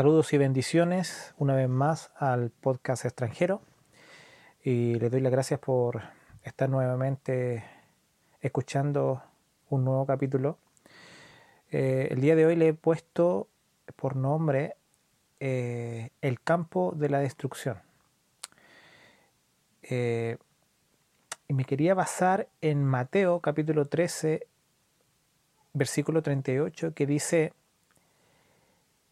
Saludos 0.00 0.32
y 0.32 0.38
bendiciones 0.38 1.34
una 1.36 1.54
vez 1.54 1.68
más 1.68 2.10
al 2.16 2.48
podcast 2.48 3.04
extranjero 3.04 3.60
y 4.64 4.94
le 4.94 5.10
doy 5.10 5.20
las 5.20 5.30
gracias 5.30 5.60
por 5.60 6.00
estar 6.42 6.70
nuevamente 6.70 7.62
escuchando 8.40 9.22
un 9.68 9.84
nuevo 9.84 10.06
capítulo. 10.06 10.56
Eh, 11.70 12.08
el 12.12 12.22
día 12.22 12.34
de 12.34 12.46
hoy 12.46 12.56
le 12.56 12.68
he 12.68 12.72
puesto 12.72 13.48
por 13.94 14.16
nombre 14.16 14.74
eh, 15.38 16.08
El 16.22 16.40
campo 16.40 16.94
de 16.96 17.10
la 17.10 17.18
destrucción. 17.18 17.76
Eh, 19.82 20.38
y 21.46 21.52
me 21.52 21.66
quería 21.66 21.92
basar 21.92 22.48
en 22.62 22.86
Mateo 22.86 23.40
capítulo 23.40 23.84
13, 23.84 24.46
versículo 25.74 26.22
38, 26.22 26.94
que 26.94 27.04
dice, 27.04 27.52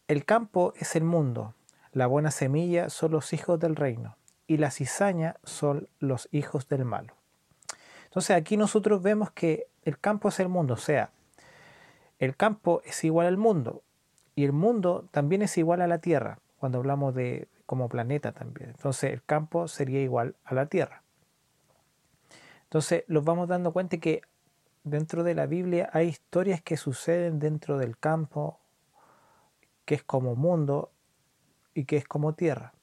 el 0.09 0.25
campo 0.25 0.73
es 0.75 0.95
el 0.95 1.03
mundo, 1.03 1.53
la 1.91 2.07
buena 2.07 2.31
semilla 2.31 2.89
son 2.89 3.11
los 3.11 3.31
hijos 3.31 3.59
del 3.59 3.75
reino 3.75 4.17
y 4.47 4.57
la 4.57 4.71
cizaña 4.71 5.35
son 5.43 5.87
los 5.99 6.27
hijos 6.31 6.67
del 6.67 6.83
malo. 6.83 7.13
Entonces 8.05 8.35
aquí 8.35 8.57
nosotros 8.57 9.03
vemos 9.03 9.29
que 9.29 9.67
el 9.83 9.99
campo 9.99 10.29
es 10.29 10.39
el 10.39 10.49
mundo, 10.49 10.73
o 10.73 10.77
sea, 10.77 11.11
el 12.17 12.35
campo 12.35 12.81
es 12.85 13.03
igual 13.03 13.27
al 13.27 13.37
mundo 13.37 13.83
y 14.33 14.45
el 14.45 14.51
mundo 14.51 15.07
también 15.11 15.43
es 15.43 15.55
igual 15.59 15.79
a 15.79 15.87
la 15.87 15.99
tierra, 15.99 16.39
cuando 16.57 16.79
hablamos 16.79 17.13
de 17.13 17.47
como 17.67 17.87
planeta 17.87 18.31
también. 18.31 18.71
Entonces 18.71 19.13
el 19.13 19.23
campo 19.23 19.67
sería 19.67 20.01
igual 20.01 20.35
a 20.43 20.55
la 20.55 20.65
tierra. 20.65 21.03
Entonces 22.63 23.03
nos 23.07 23.23
vamos 23.23 23.47
dando 23.47 23.71
cuenta 23.73 23.99
que 23.99 24.23
dentro 24.83 25.23
de 25.23 25.35
la 25.35 25.45
Biblia 25.45 25.87
hay 25.93 26.07
historias 26.07 26.63
que 26.63 26.77
suceden 26.77 27.37
dentro 27.37 27.77
del 27.77 27.95
campo 27.95 28.59
que 29.89 29.95
es 29.95 30.03
como 30.03 30.35
mundo 30.35 30.91
y 31.73 31.85
que 31.85 31.97
es 31.97 32.05
como 32.05 32.35
tierra. 32.35 32.75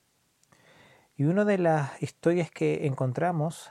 Y 1.15 1.27
una 1.27 1.45
de 1.45 1.57
las 1.57 2.03
historias 2.03 2.51
que 2.51 2.89
encontramos 2.89 3.71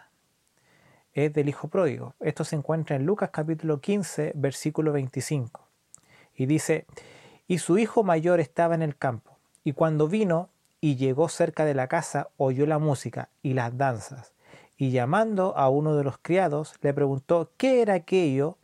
es 1.12 1.34
del 1.34 1.50
Hijo 1.50 1.68
Pródigo. 1.68 2.14
Esto 2.22 2.46
se 2.46 2.56
encuentra 2.56 2.96
en 2.96 3.06
Lucas 3.06 3.32
capítulo 3.34 3.82
15, 3.82 4.32
versículo 4.36 4.94
25. 4.94 5.68
Y 6.34 6.46
dice, 6.46 6.86
y 7.46 7.58
su 7.58 7.78
hijo 7.78 8.06
mayor 8.06 8.40
estaba 8.40 8.74
en 8.74 8.82
el 8.82 8.96
campo, 8.96 9.38
y 9.66 9.74
cuando 9.74 10.08
vino 10.08 10.48
y 10.80 10.96
llegó 10.96 11.28
cerca 11.28 11.66
de 11.66 11.74
la 11.74 11.90
casa, 11.90 12.30
oyó 12.38 12.66
la 12.66 12.80
música 12.80 13.28
y 13.44 13.52
las 13.52 13.78
danzas, 13.78 14.34
y 14.78 14.92
llamando 14.92 15.58
a 15.58 15.68
uno 15.68 15.98
de 15.98 16.06
los 16.06 16.18
criados, 16.20 16.76
le 16.80 16.94
preguntó 16.94 17.52
qué 17.58 17.82
era 17.82 17.96
aquello, 17.96 18.58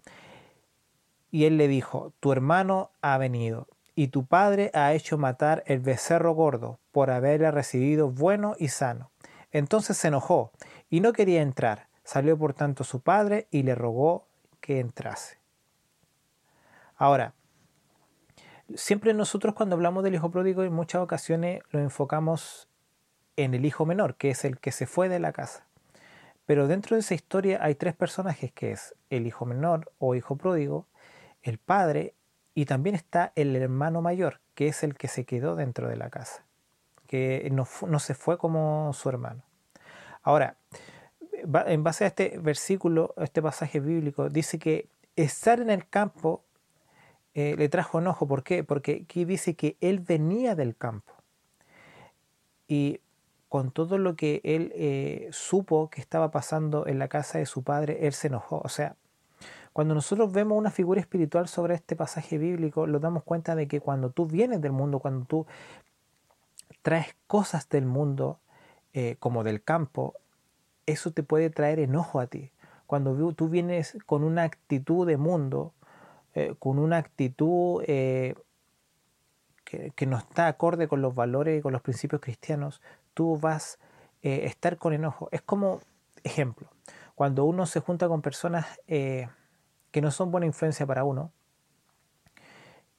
y 1.30 1.44
él 1.44 1.58
le 1.58 1.68
dijo, 1.68 2.14
tu 2.22 2.32
hermano 2.32 2.92
ha 3.02 3.18
venido, 3.18 3.68
y 3.96 4.08
tu 4.08 4.26
padre 4.26 4.72
ha 4.74 4.94
hecho 4.94 5.18
matar 5.18 5.64
el 5.68 5.80
becerro 5.80 6.34
gordo 6.34 6.80
por 6.92 7.10
haberle 7.10 7.52
recibido 7.52 8.10
bueno 8.10 8.56
y 8.58 8.70
sano. 8.70 9.12
Entonces 9.52 9.98
se 9.98 10.08
enojó 10.08 10.52
y 10.90 11.02
no 11.02 11.14
quería 11.14 11.42
entrar. 11.42 11.88
Salió 12.04 12.38
por 12.38 12.54
tanto 12.54 12.84
su 12.84 13.02
padre 13.02 13.48
y 13.52 13.64
le 13.64 13.76
rogó 13.76 14.28
que 14.60 14.80
entrase. 14.80 15.40
Ahora, 16.96 17.34
siempre 18.76 19.14
nosotros 19.14 19.56
cuando 19.56 19.76
hablamos 19.76 20.04
del 20.04 20.16
hijo 20.16 20.32
pródigo 20.32 20.64
en 20.64 20.74
muchas 20.74 21.02
ocasiones 21.02 21.62
lo 21.72 21.80
enfocamos 21.80 22.70
en 23.36 23.54
el 23.54 23.66
hijo 23.66 23.86
menor, 23.86 24.16
que 24.16 24.30
es 24.30 24.46
el 24.46 24.60
que 24.60 24.72
se 24.72 24.86
fue 24.86 25.10
de 25.10 25.20
la 25.20 25.32
casa. 25.32 25.66
Pero 26.46 26.68
dentro 26.68 26.96
de 26.96 27.02
esa 27.02 27.14
historia 27.14 27.60
hay 27.62 27.76
tres 27.76 27.96
personajes 27.96 28.52
que 28.52 28.72
es 28.72 28.96
el 29.10 29.28
hijo 29.28 29.46
menor 29.46 29.92
o 30.00 30.16
hijo 30.16 30.36
pródigo, 30.36 30.88
el 31.44 31.58
padre 31.58 32.14
y 32.54 32.66
también 32.66 32.96
está 32.96 33.32
el 33.36 33.56
hermano 33.56 34.02
mayor, 34.02 34.40
que 34.56 34.68
es 34.68 34.84
el 34.84 34.96
que 34.96 35.08
se 35.08 35.26
quedó 35.26 35.56
dentro 35.56 35.88
de 35.88 35.96
la 35.96 36.10
casa, 36.10 36.46
que 37.08 37.50
no, 37.52 37.66
se 38.00 38.14
fue 38.14 38.38
como 38.38 38.92
su 38.94 39.10
hermano. 39.10 39.44
Ahora, 40.22 40.58
en 41.32 41.84
base 41.84 42.04
a 42.04 42.08
este 42.08 42.38
versículo, 42.40 43.14
este 43.18 43.42
pasaje 43.42 43.80
bíblico, 43.80 44.30
dice 44.30 44.60
que 44.60 44.90
estar 45.16 45.60
en 45.60 45.70
el 45.70 45.88
campo 45.88 46.44
eh, 47.34 47.56
le 47.58 47.70
trajo 47.70 48.00
enojo. 48.00 48.28
¿Por 48.28 48.44
qué? 48.44 48.64
Porque 48.64 49.04
aquí 49.06 49.26
dice 49.26 49.56
que 49.56 49.78
él 49.80 50.00
venía 50.00 50.56
del 50.56 50.76
campo. 50.76 51.14
Y 52.68 53.02
con 53.48 53.72
todo 53.72 53.98
lo 53.98 54.16
que 54.16 54.42
él 54.44 54.72
eh, 54.76 55.30
supo 55.32 55.90
que 55.90 56.02
estaba 56.02 56.32
pasando 56.32 56.88
en 56.88 57.00
la 57.00 57.08
casa 57.08 57.38
de 57.38 57.46
su 57.46 57.64
padre, 57.64 58.06
él 58.06 58.14
se 58.14 58.28
enojó. 58.28 58.62
O 58.64 58.70
sea, 58.70 58.96
cuando 59.74 59.96
nosotros 59.96 60.32
vemos 60.32 60.58
una 60.58 60.72
figura 60.72 61.00
espiritual 61.00 61.48
sobre 61.48 61.76
este 61.76 61.96
pasaje 61.96 62.38
bíblico, 62.38 62.88
nos 62.88 63.02
damos 63.02 63.24
cuenta 63.24 63.56
de 63.56 63.68
que 63.68 63.80
cuando 63.80 64.10
tú 64.10 64.26
vienes 64.26 64.62
del 64.62 64.74
mundo, 64.74 65.00
cuando 65.00 65.26
tú 65.26 65.46
traes 66.82 67.16
cosas 67.28 67.70
del 67.70 67.86
mundo, 67.86 68.40
eh, 68.94 69.16
como 69.20 69.44
del 69.44 69.64
campo, 69.64 70.16
eso 70.86 71.12
te 71.12 71.24
puede 71.24 71.50
traer 71.50 71.80
enojo 71.80 72.20
a 72.20 72.28
ti. 72.28 72.52
Cuando 72.86 73.34
tú 73.34 73.48
vienes 73.48 73.98
con 74.06 74.26
una 74.26 74.44
actitud 74.44 75.08
de 75.08 75.16
mundo, 75.16 75.74
eh, 76.34 76.56
con 76.60 76.78
una 76.78 76.98
actitud 76.98 77.84
eh, 77.88 78.36
que, 79.64 79.92
que, 79.92 80.06
no 80.06 80.18
está 80.18 80.48
acorde 80.48 80.90
con 80.90 81.02
los 81.02 81.16
valores 81.16 81.60
y 81.60 81.62
con 81.62 81.72
los 81.72 81.82
principios 81.82 82.22
cristianos, 82.22 82.82
tú 83.14 83.38
vas 83.38 83.80
a 84.24 84.28
estar 84.28 84.78
con 84.78 84.94
enojo. 84.94 85.30
Es 85.32 85.42
como, 85.42 85.80
ejemplo, 86.24 86.68
cuando 87.16 87.46
uno 87.46 87.66
se 87.66 87.80
junta 87.80 88.10
con 88.10 88.22
personas 88.22 88.68
que 89.92 90.02
no 90.02 90.12
son 90.12 90.32
buena 90.32 90.48
influencia 90.48 90.86
para 90.86 91.04
uno, 91.04 91.32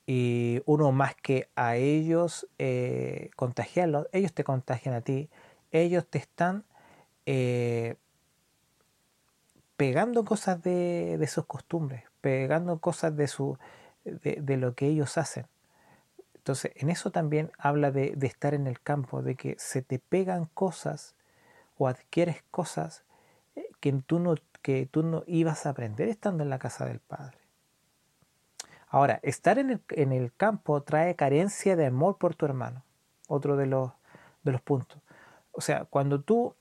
y 0.07 0.61
uno 0.67 0.93
más 0.93 1.15
que 1.15 1.49
a 1.55 1.77
ellos 1.77 2.49
eh, 2.59 3.31
contagiarlos, 3.37 4.09
ellos 4.13 4.33
te 4.33 4.45
contagian 4.45 4.95
a 4.95 5.01
ti, 5.01 5.31
ellos 5.71 6.07
te 6.07 6.19
están 6.19 6.65
eh, 7.27 7.97
pegando 9.77 10.25
cosas 10.25 10.63
de, 10.63 11.25
sus 11.29 11.47
costumbres, 11.47 12.05
pegando 12.21 12.79
cosas 12.79 13.17
de, 13.17 13.29
su, 13.29 13.59
de, 14.05 14.57
lo 14.57 14.75
que 14.75 14.87
ellos 14.87 15.19
hacen. 15.19 15.47
Entonces, 16.35 16.73
en 16.75 16.91
eso 16.91 17.13
también 17.13 17.53
habla 17.57 17.93
de, 17.93 18.15
de, 18.17 18.27
estar 18.27 18.55
en 18.55 18.67
el 18.67 18.81
campo, 18.81 19.23
de 19.23 19.37
que 19.37 19.55
se 19.59 19.83
te 19.83 20.01
pegan 20.01 20.47
cosas 20.47 21.15
o 21.79 21.87
adquieres 21.87 22.43
cosas 22.51 23.05
eh, 23.55 23.69
que 23.81 23.93
tú 23.93 24.19
no 24.19 24.35
que 24.63 24.87
tú 24.87 25.03
no 25.03 25.25
ibas 25.27 25.67
a 25.67 25.71
aprender 25.71 26.09
estando 26.09 26.43
en 26.43 26.51
la 26.51 26.59
casa 26.59 26.87
del 26.87 27.01
Padre. 27.01 27.37
Ahora, 28.89 29.21
estar 29.23 29.59
en 29.59 29.81
el, 30.13 30.33
campo 30.35 30.83
trae 30.83 31.17
carencia 31.17 31.77
de 31.77 31.87
amor 31.87 32.19
por 32.19 32.35
tu 32.35 32.45
hermano. 32.45 32.85
Otro 33.27 33.57
de 33.57 33.67
los, 33.67 33.91
de 34.43 34.53
los 34.53 34.61
puntos. 34.61 35.01
O 35.51 35.61
sea, 35.61 35.87
cuando 35.87 36.21
tú 36.21 36.55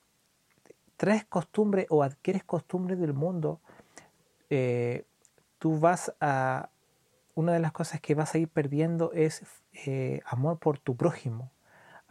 traes 0.96 1.24
costumbre 1.24 1.86
o 1.90 2.02
adquieres 2.02 2.42
costumbre 2.42 2.96
del 2.96 3.12
mundo, 3.12 3.60
eh, 4.50 5.04
tú 5.58 5.78
vas 5.78 6.14
a... 6.20 6.68
Una 7.34 7.54
de 7.54 7.60
las 7.60 7.72
cosas 7.72 8.00
que 8.02 8.14
vas 8.14 8.34
a 8.34 8.38
ir 8.38 8.48
perdiendo 8.48 9.10
es 9.12 9.42
eh, 9.86 10.20
amor 10.26 10.58
por 10.58 10.78
tu 10.78 10.96
prójimo 10.96 11.50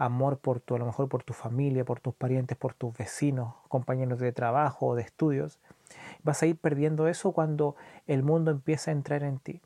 amor 0.01 0.39
por 0.39 0.59
tu, 0.59 0.75
a 0.75 0.79
lo 0.79 0.85
mejor 0.85 1.07
por 1.09 1.23
tu 1.23 1.33
familia, 1.33 1.85
por 1.85 1.99
tus 1.99 2.15
parientes, 2.15 2.57
por 2.57 2.73
tus 2.73 2.91
vecinos, 2.97 3.53
compañeros 3.67 4.19
de 4.19 4.31
trabajo 4.31 4.87
o 4.87 4.95
de 4.95 5.03
estudios. 5.03 5.59
Vas 6.23 6.41
a 6.41 6.47
ir 6.47 6.57
perdiendo 6.57 7.07
eso 7.07 7.31
cuando 7.33 7.75
el 8.07 8.23
mundo 8.23 8.49
empieza 8.49 8.89
a 8.89 8.93
entrar 8.93 9.23
en 9.23 9.37
ti. 9.37 9.61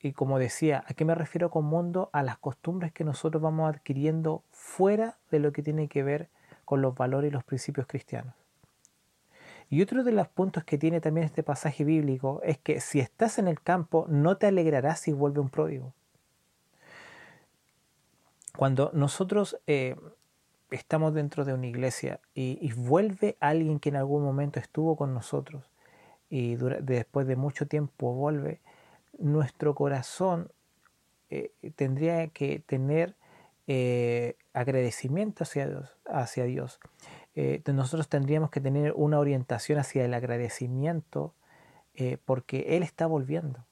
Y 0.00 0.12
como 0.12 0.40
decía, 0.40 0.84
¿a 0.88 0.94
qué 0.94 1.04
me 1.04 1.14
refiero 1.14 1.50
con 1.50 1.64
mundo? 1.64 2.10
A 2.12 2.24
las 2.24 2.36
costumbres 2.36 2.92
que 2.92 3.04
nosotros 3.04 3.40
vamos 3.40 3.72
adquiriendo 3.72 4.42
fuera 4.50 5.18
de 5.30 5.38
lo 5.38 5.52
que 5.52 5.62
tiene 5.62 5.86
que 5.86 6.02
ver 6.02 6.28
con 6.64 6.82
los 6.82 6.96
valores 6.96 7.30
y 7.30 7.32
los 7.32 7.44
principios 7.44 7.86
cristianos. 7.86 8.34
Y 9.70 9.82
otro 9.82 10.02
de 10.02 10.12
los 10.12 10.26
puntos 10.28 10.64
que 10.64 10.78
tiene 10.78 11.00
también 11.00 11.26
este 11.26 11.44
pasaje 11.44 11.84
bíblico 11.84 12.40
es 12.42 12.58
que 12.58 12.80
si 12.80 12.98
estás 12.98 13.38
en 13.38 13.46
el 13.46 13.60
campo 13.60 14.06
no 14.08 14.36
te 14.36 14.48
alegrarás 14.48 14.98
si 14.98 15.12
vuelve 15.12 15.40
un 15.40 15.48
pródigo. 15.48 15.92
Cuando 18.56 18.90
nosotros 18.94 19.58
eh, 19.66 19.96
estamos 20.70 21.12
dentro 21.12 21.44
de 21.44 21.54
una 21.54 21.66
iglesia 21.66 22.20
y, 22.34 22.72
vuelve 22.72 23.36
alguien 23.40 23.80
que 23.80 23.88
en 23.88 23.96
algún 23.96 24.22
momento 24.22 24.60
estuvo 24.60 24.96
con 24.96 25.12
nosotros 25.12 25.70
y 26.30 26.56
después 26.56 27.26
de 27.26 27.36
mucho 27.36 27.66
tiempo 27.66 28.12
vuelve, 28.14 28.60
nuestro 29.18 29.74
corazón 29.74 30.50
eh, 31.30 31.52
tendría 31.74 32.28
que 32.28 32.60
tener 32.60 33.16
eh, 33.66 34.36
agradecimiento. 34.52 35.44
Hacia 36.06 36.44
Dios. 36.44 36.78
nosotros 37.66 38.08
tendríamos 38.08 38.50
que 38.50 38.60
tener 38.60 38.92
una 38.92 39.18
orientación 39.18 39.78
hacia 39.78 40.04
el 40.04 40.14
agradecimiento 40.14 41.34
porque 42.24 42.76
Él 42.76 42.82
está 42.82 43.06
volviendo 43.06 43.64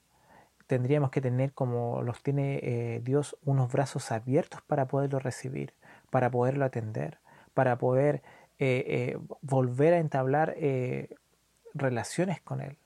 tendríamos 0.72 1.10
que 1.10 1.20
tener, 1.20 1.52
como 1.52 2.00
los 2.00 2.22
tiene 2.22 2.58
eh, 2.62 3.02
Dios, 3.04 3.36
unos 3.44 3.70
brazos 3.70 4.10
abiertos 4.10 4.62
para 4.62 4.86
poderlo 4.86 5.18
recibir, 5.18 5.74
para 6.08 6.30
poderlo 6.30 6.64
atender, 6.64 7.18
para 7.52 7.76
poder 7.76 8.22
eh, 8.58 8.82
eh, 8.86 9.18
volver 9.42 9.92
a 9.92 9.98
entablar 9.98 10.56
relaciones 11.74 12.40
con 12.40 12.62
Él, 12.62 12.78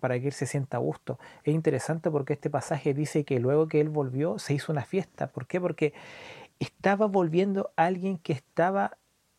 para 0.00 0.18
que 0.18 0.26
él 0.26 0.32
se 0.32 0.46
sienta 0.46 0.78
a 0.78 0.80
gusto. 0.80 1.20
Es 1.44 1.54
interesante 1.54 2.10
porque 2.10 2.32
este 2.32 2.50
pasaje 2.50 2.94
dice 2.94 3.24
que 3.24 3.38
luego 3.38 3.68
que 3.68 3.80
él 3.80 3.90
volvió 3.90 4.40
se 4.40 4.54
hizo 4.54 4.72
una 4.72 4.82
fiesta. 4.84 5.28
¿Por 5.28 5.46
qué? 5.46 5.60
Porque 5.60 5.94
estaba 6.58 7.06
volviendo 7.06 7.70
alguien 7.76 8.18
que 8.18 8.32
estaba 8.32 8.96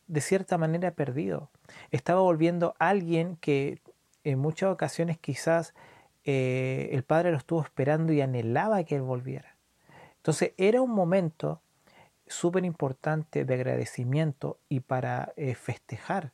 de 0.07 0.21
cierta 0.21 0.57
manera 0.57 0.91
perdido. 0.91 1.49
Estaba 1.89 2.21
volviendo 2.21 2.73
alguien 2.79 3.35
que 3.35 3.81
en 4.23 4.39
muchas 4.39 4.71
ocasiones 4.71 5.17
quizás 5.17 5.73
eh, 6.23 6.89
el 6.91 7.03
padre 7.03 7.31
lo 7.31 7.38
estuvo 7.38 7.62
esperando 7.62 8.13
y 8.13 8.21
anhelaba 8.21 8.83
que 8.83 8.95
él 8.95 9.01
volviera. 9.01 9.57
Entonces 10.18 10.53
era 10.57 10.81
un 10.81 10.91
momento 10.91 11.62
súper 12.27 12.63
importante 12.65 13.44
de 13.45 13.53
agradecimiento 13.53 14.59
y 14.69 14.81
para 14.81 15.33
eh, 15.35 15.56
festejar. 15.56 16.31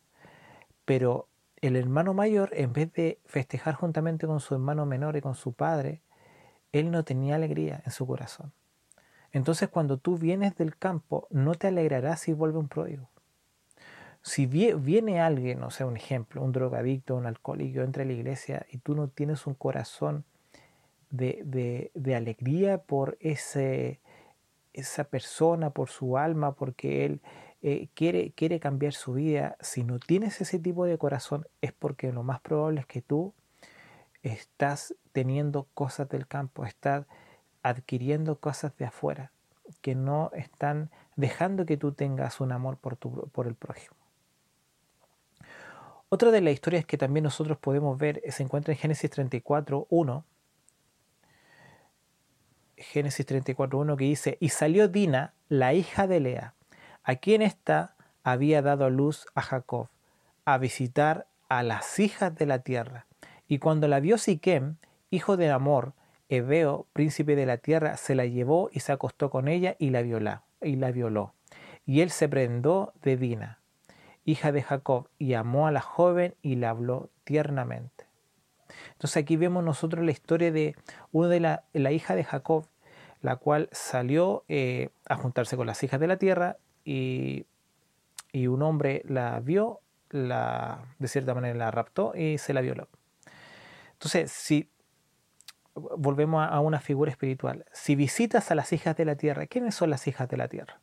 Pero 0.86 1.28
el 1.62 1.76
hermano 1.76 2.14
mayor, 2.14 2.50
en 2.54 2.74
vez 2.74 2.92
de 2.94 3.20
festejar 3.26 3.76
juntamente 3.76 4.28
con 4.28 4.40
su 4.40 4.54
hermano 4.54 4.86
menor 4.86 5.16
y 5.18 5.22
con 5.22 5.36
su 5.36 5.54
padre, 5.54 6.02
él 6.72 6.92
no 6.92 7.04
tenía 7.04 7.36
alegría 7.36 7.82
en 7.86 7.92
su 7.92 8.06
corazón. 8.06 8.52
Entonces 9.32 9.70
cuando 9.70 9.98
tú 9.98 10.18
vienes 10.18 10.56
del 10.56 10.78
campo, 10.78 11.28
no 11.32 11.56
te 11.56 11.68
alegrarás 11.68 12.22
si 12.22 12.34
vuelve 12.34 12.60
un 12.60 12.68
pródigo. 12.68 13.10
Si 14.28 14.46
viene 14.46 15.22
alguien, 15.22 15.64
o 15.64 15.72
sea, 15.72 15.86
un 15.86 15.96
ejemplo, 15.96 16.44
un 16.44 16.52
drogadicto, 16.52 17.16
un 17.16 17.26
alcohólico, 17.26 17.80
entra 17.80 18.04
a 18.04 18.06
la 18.06 18.12
iglesia 18.12 18.66
y 18.70 18.78
tú 18.78 18.94
no 18.94 19.08
tienes 19.08 19.48
un 19.48 19.54
corazón 19.54 20.26
de, 21.10 21.92
alegría 22.14 22.80
por 22.80 23.18
ese, 23.22 24.02
esa 24.74 25.06
persona, 25.06 25.70
por 25.70 25.90
su 25.90 26.18
alma, 26.18 26.56
porque 26.56 27.06
él 27.06 27.22
eh, 27.62 27.88
quiere, 27.94 28.32
quiere 28.32 28.60
cambiar 28.60 28.92
su 28.92 29.14
vida, 29.14 29.56
si 29.62 29.86
no 29.86 29.98
tienes 29.98 30.42
ese 30.42 30.60
tipo 30.60 30.86
de 30.86 30.98
corazón 30.98 31.48
es 31.62 31.72
porque 31.72 32.12
lo 32.12 32.24
más 32.24 32.42
probable 32.42 32.82
es 32.82 32.86
que 32.86 33.02
tú 33.02 33.34
estás 34.24 34.94
teniendo 35.14 35.68
cosas 35.74 36.10
del 36.10 36.28
campo, 36.28 36.66
estás 36.66 37.06
adquiriendo 37.64 38.40
cosas 38.40 38.76
de 38.78 38.86
afuera 38.86 39.32
que 39.82 39.96
no 39.96 40.32
están 40.34 40.90
dejando 41.16 41.66
que 41.66 41.78
tú 41.78 41.94
tengas 41.94 42.42
un 42.42 42.52
amor 42.52 42.78
por, 42.78 42.98
tu, 42.98 43.30
por 43.30 43.48
el 43.48 43.56
prójimo. 43.56 43.97
Otra 46.10 46.32
de 46.32 46.40
las 46.40 46.54
historias 46.54 46.86
que 46.86 46.98
también 46.98 47.26
nosotros 47.26 47.58
podemos 47.58 47.98
ver 47.98 48.22
se 48.30 48.42
encuentra 48.42 48.74
en 48.74 48.80
Génesis 48.80 49.10
34, 49.10 49.88
1. 49.90 50.26
Génesis 52.78 53.26
34, 53.26 53.78
1 53.80 53.98
que 53.98 54.06
dice, 54.06 54.38
y 54.40 54.50
salió 54.50 54.88
Dina, 54.88 55.34
la 55.50 55.74
hija 55.74 56.08
de 56.08 56.22
Lea, 56.22 56.54
a 57.04 57.16
quien 57.16 57.42
ésta 57.42 57.96
había 58.24 58.62
dado 58.62 58.86
a 58.86 58.90
luz 58.90 59.26
a 59.36 59.42
Jacob, 59.42 59.90
a 60.46 60.58
visitar 60.58 61.28
a 61.50 61.62
las 61.62 62.00
hijas 62.00 62.34
de 62.36 62.46
la 62.46 62.60
tierra. 62.60 63.06
Y 63.50 63.60
cuando 63.60 63.90
la 63.90 64.00
vio 64.00 64.18
Siquem, 64.18 64.78
hijo 65.10 65.36
de 65.36 65.52
Amor, 65.52 65.92
Ebeo, 66.30 66.88
príncipe 66.94 67.36
de 67.36 67.46
la 67.46 67.58
tierra, 67.58 67.98
se 67.98 68.16
la 68.16 68.26
llevó 68.26 68.70
y 68.72 68.80
se 68.80 68.94
acostó 68.94 69.30
con 69.30 69.50
ella 69.50 69.76
y 69.78 69.90
la 69.90 70.04
violó. 70.04 70.42
Y, 70.62 70.78
la 70.78 70.92
violó. 70.92 71.34
y 71.86 72.00
él 72.00 72.12
se 72.12 72.30
prendó 72.30 72.94
de 73.02 73.18
Dina 73.18 73.57
hija 74.28 74.52
de 74.52 74.62
Jacob, 74.62 75.10
y 75.18 75.34
amó 75.34 75.68
a 75.68 75.72
la 75.72 75.82
joven 75.82 76.36
y 76.42 76.58
la 76.58 76.70
habló 76.70 77.10
tiernamente. 77.24 78.06
Entonces 78.92 79.24
aquí 79.24 79.38
vemos 79.38 79.64
nosotros 79.64 80.06
la 80.06 80.12
historia 80.12 80.52
de 80.52 80.76
una 81.12 81.30
de 81.30 81.40
la, 81.40 81.64
la 81.72 81.92
hija 81.92 82.14
de 82.14 82.26
Jacob, 82.26 82.68
la 83.22 83.38
cual 83.38 83.70
salió 83.72 84.44
eh, 84.50 84.90
a 85.08 85.16
juntarse 85.16 85.56
con 85.56 85.66
las 85.66 85.82
hijas 85.82 86.00
de 86.00 86.08
la 86.08 86.18
tierra 86.18 86.58
y, 86.84 87.46
y, 88.34 88.48
un 88.48 88.62
hombre 88.64 89.02
la 89.06 89.40
vio, 89.40 89.80
la, 90.10 90.84
de 91.00 91.08
cierta 91.08 91.34
manera 91.34 91.58
la 91.58 91.72
raptó 91.72 92.14
y 92.14 92.38
se 92.38 92.54
la 92.54 92.60
violó. 92.62 92.90
Entonces, 93.94 94.30
si 94.30 94.70
volvemos 95.74 96.46
a, 96.46 96.60
una 96.60 96.82
figura 96.82 97.12
espiritual, 97.12 97.66
si 97.72 97.96
visitas 97.96 98.52
a 98.52 98.56
las 98.56 98.74
hijas 98.74 98.98
de 98.98 99.06
la 99.06 99.16
tierra, 99.16 99.48
¿quiénes 99.48 99.74
son 99.74 99.90
las 99.90 100.06
hijas 100.08 100.28
de 100.28 100.38
la 100.38 100.50
tierra? 100.50 100.82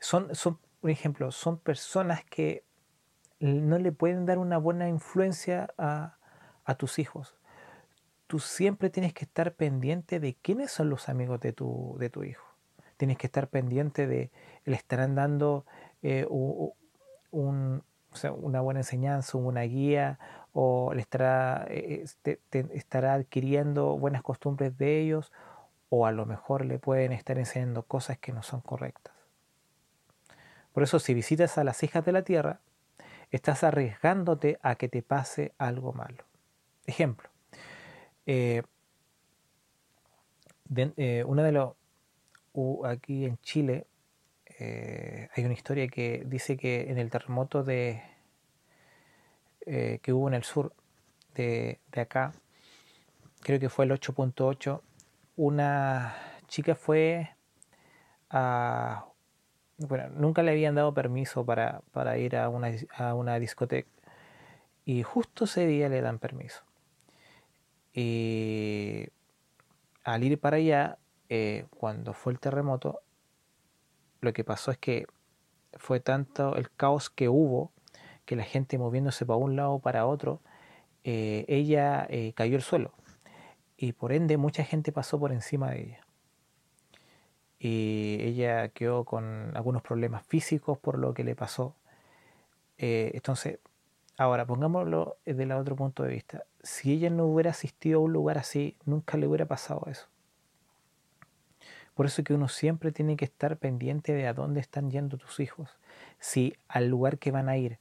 Son, 0.00 0.34
son 0.34 0.58
por 0.86 0.92
ejemplo, 0.92 1.32
son 1.32 1.58
personas 1.58 2.22
que 2.22 2.62
no 3.40 3.76
le 3.76 3.90
pueden 3.90 4.24
dar 4.24 4.38
una 4.38 4.56
buena 4.56 4.88
influencia 4.88 5.68
a, 5.76 6.16
tus 6.76 7.00
hijos. 7.00 7.34
Tú 8.28 8.38
siempre 8.38 8.88
tienes 8.88 9.12
que 9.12 9.24
estar 9.24 9.54
pendiente 9.54 10.20
de 10.20 10.36
quiénes 10.36 10.70
son 10.70 10.88
los 10.88 11.08
amigos 11.08 11.40
de 11.40 11.52
tu, 11.52 11.98
hijo. 12.24 12.46
Tienes 12.98 13.18
que 13.18 13.26
estar 13.26 13.48
pendiente 13.48 14.06
de, 14.06 14.30
le 14.64 14.76
estarán 14.76 15.16
dando 15.16 15.66
eh, 16.04 16.24
una 17.32 17.82
buena 18.60 18.78
enseñanza, 18.78 19.38
una 19.38 19.62
guía, 19.62 20.20
o 20.52 20.94
le 20.94 21.00
estará, 21.00 21.66
eh, 21.68 22.04
estará 22.52 23.14
adquiriendo 23.14 23.98
buenas 23.98 24.22
costumbres 24.22 24.78
de 24.78 25.00
ellos, 25.00 25.32
o 25.88 26.06
a 26.06 26.12
lo 26.12 26.26
mejor 26.26 26.64
le 26.64 26.78
pueden 26.78 27.10
estar 27.10 27.38
enseñando 27.38 27.82
cosas 27.82 28.18
que 28.18 28.32
no 28.32 28.44
son 28.44 28.60
correctas. 28.60 29.15
Por 30.76 30.82
eso 30.82 30.98
si 30.98 31.14
visitas 31.14 31.56
a 31.56 31.64
las 31.64 31.82
hijas 31.82 32.04
de 32.04 32.12
la 32.12 32.20
tierra, 32.20 32.60
estás 33.30 33.64
arriesgándote 33.64 34.58
a 34.60 34.74
que 34.74 34.90
te 34.90 35.00
pase 35.00 35.54
algo 35.56 35.94
malo. 35.94 36.22
Ejemplo, 36.84 37.30
eh, 38.26 38.62
eh, 40.76 41.24
una 41.26 41.42
de 41.44 41.52
los, 41.52 41.72
aquí 42.84 43.24
en 43.24 43.38
Chile, 43.38 43.86
eh, 44.58 45.30
hay 45.34 45.46
una 45.46 45.54
historia 45.54 45.88
que 45.88 46.24
dice 46.26 46.58
que 46.58 46.90
en 46.90 46.98
el 46.98 47.08
terremoto 47.08 47.64
de, 47.64 48.02
que 49.64 50.12
hubo 50.12 50.28
en 50.28 50.34
el 50.34 50.44
sur 50.44 50.74
de, 51.34 51.80
de 51.90 52.00
acá, 52.02 52.34
creo 53.40 53.58
que 53.58 53.70
fue 53.70 53.86
el 53.86 53.92
8.8, 53.92 54.82
una 55.36 56.14
chica 56.48 56.74
fue 56.74 57.30
a 58.28 59.06
bueno, 59.78 60.08
nunca 60.10 60.42
le 60.42 60.52
habían 60.52 60.74
dado 60.74 60.94
permiso 60.94 61.44
para, 61.44 61.82
ir 62.18 62.36
a 62.36 62.48
una, 62.48 62.70
a 62.96 63.14
una 63.14 63.38
discoteca 63.38 63.88
y 64.84 65.02
justo 65.02 65.44
ese 65.44 65.66
día 65.66 65.88
le 65.88 66.00
dan 66.00 66.18
permiso. 66.18 66.62
Y 67.92 69.08
al 70.04 70.22
ir 70.22 70.38
para 70.38 70.58
allá, 70.58 70.98
eh, 71.28 71.66
cuando 71.70 72.12
fue 72.12 72.32
el 72.32 72.38
terremoto, 72.38 73.00
lo 74.20 74.32
que 74.32 74.44
pasó 74.44 74.70
es 74.70 74.78
que 74.78 75.06
fue 75.74 76.00
tanto 76.00 76.56
el 76.56 76.70
caos 76.70 77.10
que 77.10 77.28
hubo, 77.28 77.72
que 78.24 78.36
la 78.36 78.44
gente 78.44 78.78
moviéndose 78.78 79.26
para 79.26 79.38
un 79.38 79.56
lado 79.56 79.78
para 79.80 80.06
otro, 80.06 80.40
eh, 81.04 81.44
ella 81.48 82.06
eh, 82.08 82.32
cayó 82.34 82.56
al 82.56 82.62
suelo. 82.62 82.92
Y 83.76 83.92
por 83.92 84.12
ende 84.12 84.36
mucha 84.36 84.64
gente 84.64 84.92
pasó 84.92 85.18
por 85.18 85.32
encima 85.32 85.70
de 85.70 85.82
ella 85.82 86.05
y 87.58 88.18
ella 88.20 88.68
quedó 88.68 89.04
con 89.04 89.52
algunos 89.54 89.82
problemas 89.82 90.24
físicos 90.26 90.78
por 90.78 90.98
lo 90.98 91.14
que 91.14 91.24
le 91.24 91.34
pasó. 91.34 91.74
Eh, 92.78 93.12
entonces, 93.14 93.58
ahora 94.18 94.46
pongámoslo 94.46 95.16
desde 95.24 95.44
el 95.44 95.52
otro 95.52 95.76
punto 95.76 96.02
de 96.02 96.10
vista. 96.10 96.44
Si 96.62 96.92
ella 96.92 97.10
no 97.10 97.24
hubiera 97.26 97.50
asistido 97.50 98.00
a 98.00 98.02
un 98.02 98.12
lugar 98.12 98.38
así, 98.38 98.76
nunca 98.84 99.16
le 99.16 99.26
hubiera 99.26 99.46
pasado 99.46 99.86
eso. 99.86 100.06
Por 101.94 102.06
eso 102.06 102.22
que 102.24 102.34
uno 102.34 102.48
siempre 102.48 102.92
tiene 102.92 103.16
que 103.16 103.24
estar 103.24 103.56
pendiente 103.56 104.12
de 104.12 104.26
a 104.26 104.34
dónde 104.34 104.60
están 104.60 104.90
yendo 104.90 105.16
tus 105.16 105.40
hijos. 105.40 105.70
Si 106.18 106.54
al 106.68 106.88
lugar 106.88 107.18
que 107.18 107.30
van 107.30 107.48
a 107.48 107.56
ir 107.56 107.78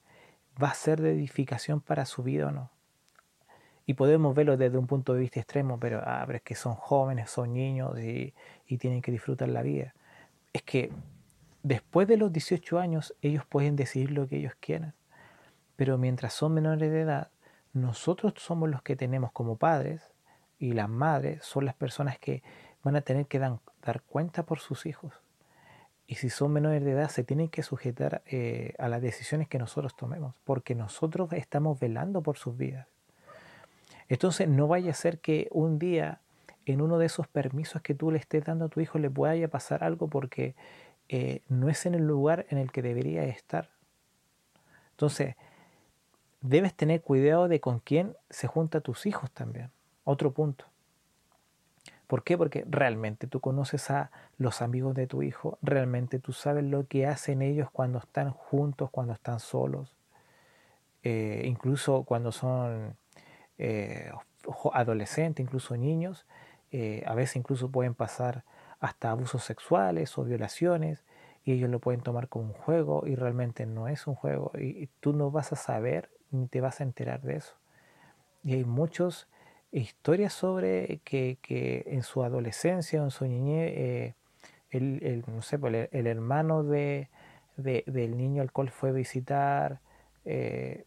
va 0.62 0.70
a 0.70 0.74
ser 0.74 1.02
de 1.02 1.12
edificación 1.12 1.82
para 1.82 2.06
su 2.06 2.24
vida 2.24 2.48
o 2.48 2.52
no. 2.52 2.75
Y 3.86 3.94
podemos 3.94 4.36
verlo 4.36 4.58
desde 4.58 4.78
un 4.78 4.88
punto 4.88 5.14
de 5.14 5.20
vista 5.20 5.40
extremo, 5.40 5.80
pero, 5.80 6.02
ah, 6.04 6.28
es 6.34 6.42
que 6.42 6.56
son 6.56 6.74
jóvenes, 6.76 7.30
son 7.30 7.54
niños 7.54 8.00
y, 8.00 8.34
tienen 8.78 9.02
que 9.02 9.12
disfrutar 9.12 9.50
la 9.50 9.62
vida. 9.62 9.94
Es 10.54 10.64
que 10.64 10.92
después 11.64 12.08
de 12.08 12.18
los 12.18 12.32
18 12.34 12.80
años 12.80 13.16
ellos 13.22 13.46
pueden 13.46 13.76
decidir 13.76 14.12
lo 14.12 14.28
que 14.28 14.38
ellos 14.38 14.54
quieran. 14.60 14.94
Pero 15.76 15.98
mientras 15.98 16.34
son 16.34 16.54
menores 16.54 16.92
de 16.92 17.02
edad, 17.02 17.30
nosotros 17.74 18.34
somos 18.38 18.70
los 18.70 18.82
que 18.82 18.96
tenemos 18.96 19.32
como 19.32 19.58
padres 19.58 20.14
y 20.58 20.74
las 20.74 20.90
madres 20.90 21.44
son 21.44 21.66
las 21.66 21.76
personas 21.76 22.18
que 22.18 22.42
van 22.84 22.96
a 22.96 23.02
tener 23.02 23.28
que 23.28 23.40
dar 23.40 24.02
cuenta 24.08 24.44
por 24.44 24.60
sus 24.60 24.86
hijos. 24.86 25.14
Y 26.08 26.16
si 26.16 26.30
son 26.30 26.54
menores 26.54 26.84
de 26.84 26.92
edad, 26.92 27.10
se 27.10 27.24
tienen 27.24 27.50
que 27.50 27.64
sujetar 27.64 28.22
eh, 28.28 28.76
a 28.78 28.88
las 28.90 29.02
decisiones 29.02 29.48
que 29.48 29.58
nosotros 29.58 29.96
tomemos, 29.96 30.36
porque 30.44 30.76
nosotros 30.76 31.34
estamos 31.34 31.80
velando 31.80 32.22
por 32.22 32.38
sus 32.38 32.56
vidas. 32.56 32.88
Entonces 34.10 34.48
no 34.48 34.68
vaya 34.68 34.92
a 34.92 34.96
ser 34.96 35.20
que 35.20 35.48
un 35.52 35.80
día 35.80 36.22
en 36.66 36.82
uno 36.82 36.98
de 36.98 37.06
esos 37.06 37.28
permisos 37.28 37.82
que 37.82 37.94
tú 37.94 38.12
le 38.12 38.18
estés 38.18 38.44
dando 38.44 38.66
a 38.66 38.70
tu 38.70 38.80
hijo 38.80 38.98
le 38.98 39.10
pueda 39.10 39.48
pasar 39.48 39.84
algo 39.84 40.08
porque 40.08 40.56
eh, 41.10 41.42
no 41.48 41.70
es 41.70 41.86
en 41.86 41.96
el 41.96 42.06
lugar 42.06 42.46
en 42.50 42.58
el 42.58 42.72
que 42.72 42.82
debería 42.82 43.24
estar. 43.24 43.70
Entonces, 44.92 45.36
debes 46.42 46.74
tener 46.74 47.02
cuidado 47.02 47.48
de 47.48 47.60
con 47.60 47.80
quién 47.80 48.16
se 48.30 48.48
junta 48.48 48.82
tus 48.82 49.06
hijos 49.06 49.32
también. 49.32 49.72
Otro 50.04 50.32
punto. 50.32 50.66
¿Por 52.08 52.24
qué? 52.24 52.38
Porque 52.38 52.64
realmente 52.70 53.28
tú 53.28 53.40
conoces 53.40 53.90
a 53.90 54.12
los 54.38 54.62
amigos 54.62 54.94
de 54.94 55.08
tu 55.08 55.24
hijo, 55.24 55.58
realmente 55.64 56.20
tú 56.20 56.34
sabes 56.34 56.64
lo 56.64 56.86
que 56.86 57.08
hacen 57.08 57.42
ellos 57.42 57.70
cuando 57.72 57.98
están 57.98 58.32
juntos, 58.32 58.92
cuando 58.92 59.14
están 59.14 59.40
solos, 59.40 59.96
eh, 61.02 61.44
incluso 61.46 62.04
cuando 62.04 62.32
son 62.32 62.96
eh, 63.58 64.12
adolescentes, 64.74 65.44
incluso 65.44 65.76
niños, 65.78 66.26
eh, 66.72 67.04
a 67.06 67.16
veces 67.16 67.38
incluso 67.38 67.70
pueden 67.70 67.94
pasar 67.94 68.44
hasta 68.80 69.12
abusos 69.12 69.44
sexuales 69.44 70.18
o 70.18 70.24
violaciones 70.24 71.04
y 71.44 71.54
ellos 71.54 71.70
lo 71.70 71.80
pueden 71.80 72.02
tomar 72.02 72.28
como 72.28 72.48
un 72.48 72.54
juego 72.54 73.04
y 73.08 73.16
realmente 73.16 73.66
no 73.66 73.88
es 73.88 74.08
un 74.08 74.16
juego 74.16 74.52
y, 74.58 74.88
tú 75.00 75.14
no 75.14 75.32
vas 75.32 75.54
a 75.54 75.56
saber 75.56 76.10
ni 76.32 76.48
te 76.48 76.60
vas 76.60 76.82
a 76.82 76.84
enterar 76.84 77.22
de 77.22 77.38
eso. 77.38 77.54
Y 78.44 78.54
hay 78.54 78.66
muchas 78.66 79.28
historias 79.72 80.34
sobre 80.34 81.00
que, 81.04 81.38
en 81.88 82.04
su 82.04 82.24
adolescencia 82.24 83.02
o 83.02 83.06
en 83.06 83.12
su 83.12 83.26
niñez, 83.26 83.72
eh, 83.76 84.14
el, 84.72 85.24
no 85.28 85.42
sé, 85.42 85.58
pues, 85.58 85.88
el, 85.92 86.08
hermano 86.08 86.64
de, 86.64 87.10
del 87.56 88.18
niño 88.18 88.42
al 88.42 88.52
cual 88.52 88.70
fue 88.70 88.90
a 88.90 88.94
visitar, 88.94 89.80
eh, 90.26 90.86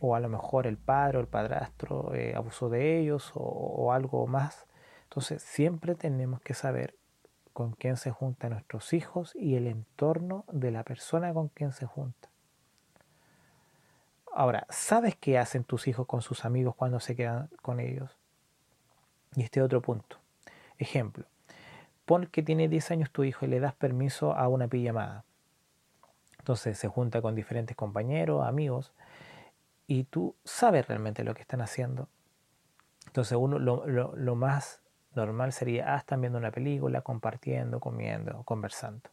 o 0.00 0.14
a 0.14 0.20
lo 0.20 0.28
mejor 0.28 0.66
el 0.66 0.76
padre 0.76 1.18
o 1.18 1.20
el 1.20 1.26
padrastro 1.26 2.14
eh, 2.14 2.34
abusó 2.36 2.68
de 2.68 2.98
ellos 2.98 3.32
o, 3.34 3.92
algo 3.92 4.26
más. 4.26 4.66
Entonces 5.04 5.42
siempre 5.42 5.94
tenemos 5.94 6.40
que 6.40 6.54
saber 6.54 6.94
con 7.52 7.72
quién 7.72 7.96
se 7.96 8.10
juntan 8.10 8.52
nuestros 8.52 8.92
hijos 8.92 9.34
y 9.34 9.56
el 9.56 9.66
entorno 9.66 10.44
de 10.52 10.70
la 10.70 10.82
persona 10.82 11.32
con 11.32 11.48
quien 11.48 11.72
se 11.72 11.86
junta. 11.86 12.28
Ahora, 14.32 14.66
¿sabes 14.68 15.16
qué 15.16 15.38
hacen 15.38 15.64
tus 15.64 15.88
hijos 15.88 16.06
con 16.06 16.20
sus 16.20 16.44
amigos 16.44 16.74
cuando 16.74 17.00
se 17.00 17.16
quedan 17.16 17.48
con 17.62 17.80
ellos? 17.80 18.18
Y 19.34 19.42
este 19.42 19.62
otro 19.62 19.80
punto. 19.80 20.18
Ejemplo, 20.76 21.24
pon 22.04 22.26
que 22.26 22.42
tiene 22.42 22.68
10 22.68 22.90
años 22.90 23.10
tu 23.10 23.24
hijo 23.24 23.46
y 23.46 23.48
le 23.48 23.60
das 23.60 23.74
permiso 23.74 24.34
a 24.34 24.48
una 24.48 24.68
pijamada. 24.68 25.24
Entonces 26.38 26.78
se 26.78 26.88
junta 26.88 27.22
con 27.22 27.34
diferentes 27.34 27.74
compañeros, 27.74 28.46
amigos, 28.46 28.92
y 29.86 30.04
tú 30.04 30.34
sabes 30.44 30.88
realmente 30.88 31.24
lo 31.24 31.34
que 31.34 31.42
están 31.42 31.60
haciendo. 31.60 32.08
Entonces 33.06 33.38
uno 33.40 33.58
lo, 33.58 34.34
más 34.36 34.80
normal 35.14 35.52
sería, 35.52 35.94
ah, 35.94 35.98
están 35.98 36.20
viendo 36.20 36.38
una 36.38 36.50
película, 36.50 37.00
compartiendo, 37.02 37.80
comiendo, 37.80 38.42
conversando. 38.44 39.08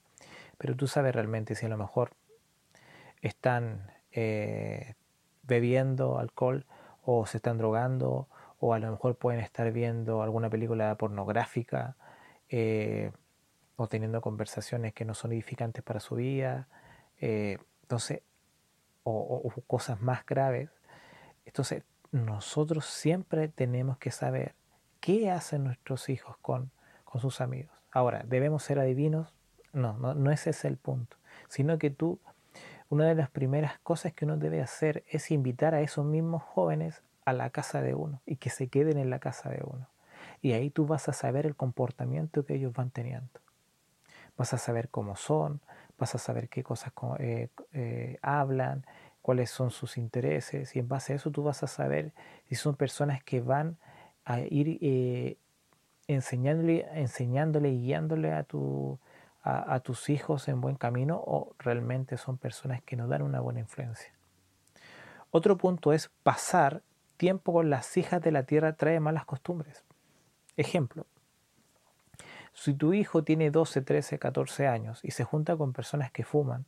Pero 0.57 0.75
tú 0.75 0.87
sabes 0.87 1.13
realmente 1.13 1.55
si 1.55 1.65
a 1.65 1.69
lo 1.69 1.77
mejor 1.77 2.11
están 3.21 3.91
eh, 4.11 4.95
bebiendo 5.43 6.19
alcohol 6.19 6.65
o 7.03 7.25
se 7.25 7.37
están 7.37 7.57
drogando 7.57 8.27
o 8.59 8.73
a 8.73 8.79
lo 8.79 8.91
mejor 8.91 9.15
pueden 9.15 9.41
estar 9.41 9.71
viendo 9.71 10.23
alguna 10.23 10.49
película 10.49 10.95
pornográfica 10.95 11.95
eh, 12.49 13.11
o 13.75 13.87
teniendo 13.87 14.21
conversaciones 14.21 14.93
que 14.93 15.05
no 15.05 15.13
son 15.13 15.33
edificantes 15.33 15.83
para 15.83 15.99
su 15.99 16.15
vida. 16.15 16.67
Eh, 17.19 17.57
entonces, 17.81 18.21
o, 19.03 19.51
cosas 19.67 20.01
más 20.01 20.25
graves. 20.25 20.69
Entonces, 21.45 21.83
nosotros 22.11 22.85
siempre 22.85 23.47
tenemos 23.47 23.97
que 23.97 24.11
saber 24.11 24.55
qué 24.99 25.31
hacen 25.31 25.63
nuestros 25.63 26.09
hijos 26.09 26.37
con, 26.41 26.71
con 27.03 27.21
sus 27.21 27.41
amigos. 27.41 27.75
Ahora, 27.91 28.23
¿debemos 28.25 28.63
ser 28.63 28.79
adivinos? 28.79 29.33
No, 29.71 29.97
no, 29.97 30.13
no 30.13 30.31
ese 30.31 30.51
es 30.51 30.65
el 30.65 30.77
punto, 30.77 31.17
sino 31.49 31.77
que 31.77 31.89
tú, 31.89 32.19
una 32.89 33.05
de 33.05 33.15
las 33.15 33.29
primeras 33.29 33.79
cosas 33.79 34.13
que 34.13 34.25
uno 34.25 34.37
debe 34.37 34.61
hacer 34.61 35.03
es 35.09 35.31
invitar 35.31 35.73
a 35.73 35.81
esos 35.81 36.05
mismos 36.05 36.43
jóvenes 36.43 37.01
a 37.25 37.33
la 37.33 37.49
casa 37.49 37.81
de 37.81 37.95
uno 37.95 38.21
y 38.25 38.35
que 38.35 38.49
se 38.49 38.67
queden 38.67 38.97
en 38.97 39.09
la 39.09 39.19
casa 39.19 39.49
de 39.49 39.61
uno. 39.63 39.87
Y 40.41 40.53
ahí 40.53 40.69
tú 40.69 40.85
vas 40.85 41.09
a 41.09 41.13
saber 41.13 41.45
el 41.45 41.55
comportamiento 41.55 42.45
que 42.45 42.55
ellos 42.55 42.73
van 42.73 42.91
teniendo. 42.91 43.39
Vas 44.37 44.53
a 44.53 44.57
saber 44.57 44.89
cómo 44.89 45.15
son, 45.15 45.61
vas 46.03 46.15
a 46.15 46.17
saber 46.17 46.49
qué 46.49 46.63
cosas 46.63 46.91
eh, 47.19 47.47
eh, 47.71 48.19
hablan, 48.21 48.85
cuáles 49.21 49.49
son 49.49 49.71
sus 49.71 49.97
intereses 49.97 50.75
y 50.75 50.79
en 50.79 50.89
base 50.89 51.13
a 51.13 51.15
eso 51.15 51.31
tú 51.31 51.43
vas 51.43 51.63
a 51.63 51.67
saber 51.67 52.11
si 52.49 52.55
son 52.55 52.75
personas 52.75 53.23
que 53.23 53.39
van 53.39 53.77
a 54.25 54.41
ir 54.41 54.79
eh, 54.81 55.37
enseñándole, 56.07 56.85
enseñándole 56.93 57.69
y 57.69 57.83
guiándole 57.83 58.33
a, 58.33 58.45
a, 59.43 59.79
tus 59.79 60.09
hijos 60.09 60.49
en 60.49 60.59
buen 60.59 60.75
camino 60.75 61.23
o 61.25 61.55
realmente 61.57 62.17
son 62.17 62.37
personas 62.37 62.81
que 62.83 62.97
nos 62.97 63.07
dan 63.07 63.21
una 63.21 63.39
buena 63.39 63.61
influencia. 63.61 64.11
Otro 65.31 65.55
punto 65.55 65.93
es 65.93 66.11
pasar 66.23 66.81
tiempo 67.15 67.53
con 67.53 67.69
las 67.69 67.95
hijas 67.95 68.21
de 68.21 68.33
la 68.33 68.43
tierra 68.43 68.73
trae 68.73 68.99
malas 68.99 69.23
costumbres. 69.23 69.85
Ejemplo, 70.57 71.05
si 72.53 72.73
tu 72.73 72.93
hijo 72.93 73.23
tiene 73.23 73.51
12, 73.51 73.81
13, 73.81 74.19
14 74.19 74.67
años 74.67 74.99
y 75.03 75.11
se 75.11 75.23
junta 75.23 75.55
con 75.57 75.73
personas 75.73 76.11
que 76.11 76.23
fuman, 76.23 76.65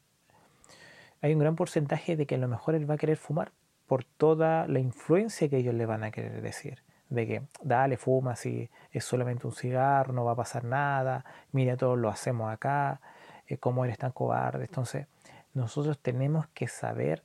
hay 1.22 1.34
un 1.34 1.39
gran 1.39 1.56
porcentaje 1.56 2.15
de 2.15 2.25
que 2.25 2.36
a 2.36 2.38
lo 2.38 2.48
mejor 2.48 2.75
él 2.75 2.89
va 2.89 2.96
a 2.96 2.98
querer 2.98 3.18
fumar 3.18 3.51
por 3.88 4.04
toda 4.04 4.68
la 4.68 4.80
influencia 4.80 5.50
que 5.50 5.58
ellos 5.58 5.74
le 5.74 5.86
van 5.86 6.04
a 6.04 6.12
querer 6.12 6.42
decir. 6.42 6.84
De 7.10 7.27
que, 7.27 7.44
dale, 7.62 7.98
fuma, 7.98 8.36
si 8.36 8.70
es 8.92 9.06
solamente 9.06 9.46
un 9.46 9.54
cigarro, 9.54 10.12
no 10.12 10.25
va 10.25 10.32
a 10.32 10.36
pasar 10.36 10.63
nada, 10.63 11.24
mira, 11.51 11.77
todos 11.77 11.98
lo 11.98 12.10
hacemos 12.10 12.51
acá, 12.51 13.00
eh, 13.48 13.58
cómo 13.58 13.86
eres 13.86 14.00
tan 14.00 14.12
cobarde. 14.12 14.65
Entonces, 14.65 15.08
nosotros 15.54 16.00
tenemos 16.00 16.48
que 16.48 16.68
saber, 16.68 17.24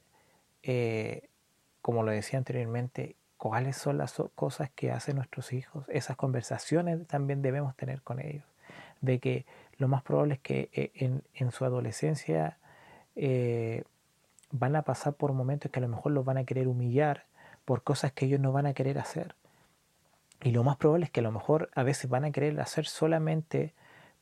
eh, 0.62 1.31
como 1.81 2.02
lo 2.02 2.12
decía 2.12 2.38
anteriormente, 2.38 3.17
cuáles 3.41 3.79
son 3.79 3.97
las 3.97 4.23
cosas 4.35 4.69
que 4.75 4.93
hacen 4.93 5.17
nuestros 5.17 5.55
hijos. 5.55 5.87
Esas 5.89 6.15
conversaciones 6.15 7.07
también 7.07 7.41
debemos 7.41 7.75
tener 7.75 8.03
con 8.03 8.21
ellos. 8.21 8.45
De 9.01 9.19
que 9.19 9.47
lo 9.79 9.89
más 9.89 10.03
probable 10.03 10.35
es 10.35 10.41
que 10.41 10.69
eh, 10.75 10.91
en, 11.33 11.51
su 11.51 11.65
adolescencia 11.65 12.59
eh, 13.17 13.85
van 14.51 14.77
a 14.77 14.83
pasar 14.83 15.15
por 15.15 15.33
momentos 15.33 15.73
que 15.73 15.79
a 15.79 15.83
lo 15.83 15.89
mejor 15.89 16.13
los 16.13 16.23
van 16.23 16.37
a 16.37 16.45
querer 16.45 16.69
humillar 16.69 17.25
por 17.65 17.83
cosas 17.83 18.13
que 18.13 18.27
ellos 18.27 18.41
no 18.41 18.53
van 18.53 18.67
a 18.67 18.75
querer 18.75 18.99
hacer. 18.99 19.35
Y 20.43 20.51
lo 20.51 20.63
más 20.63 20.77
probable 20.77 21.07
es 21.07 21.11
que 21.11 21.21
a 21.21 21.23
lo 21.23 21.33
mejor 21.33 21.71
a 21.75 21.83
veces 21.83 22.11
van 22.11 22.27
a 22.27 22.33
querer 22.33 22.61
hacer 22.61 22.85
solamente 22.85 23.73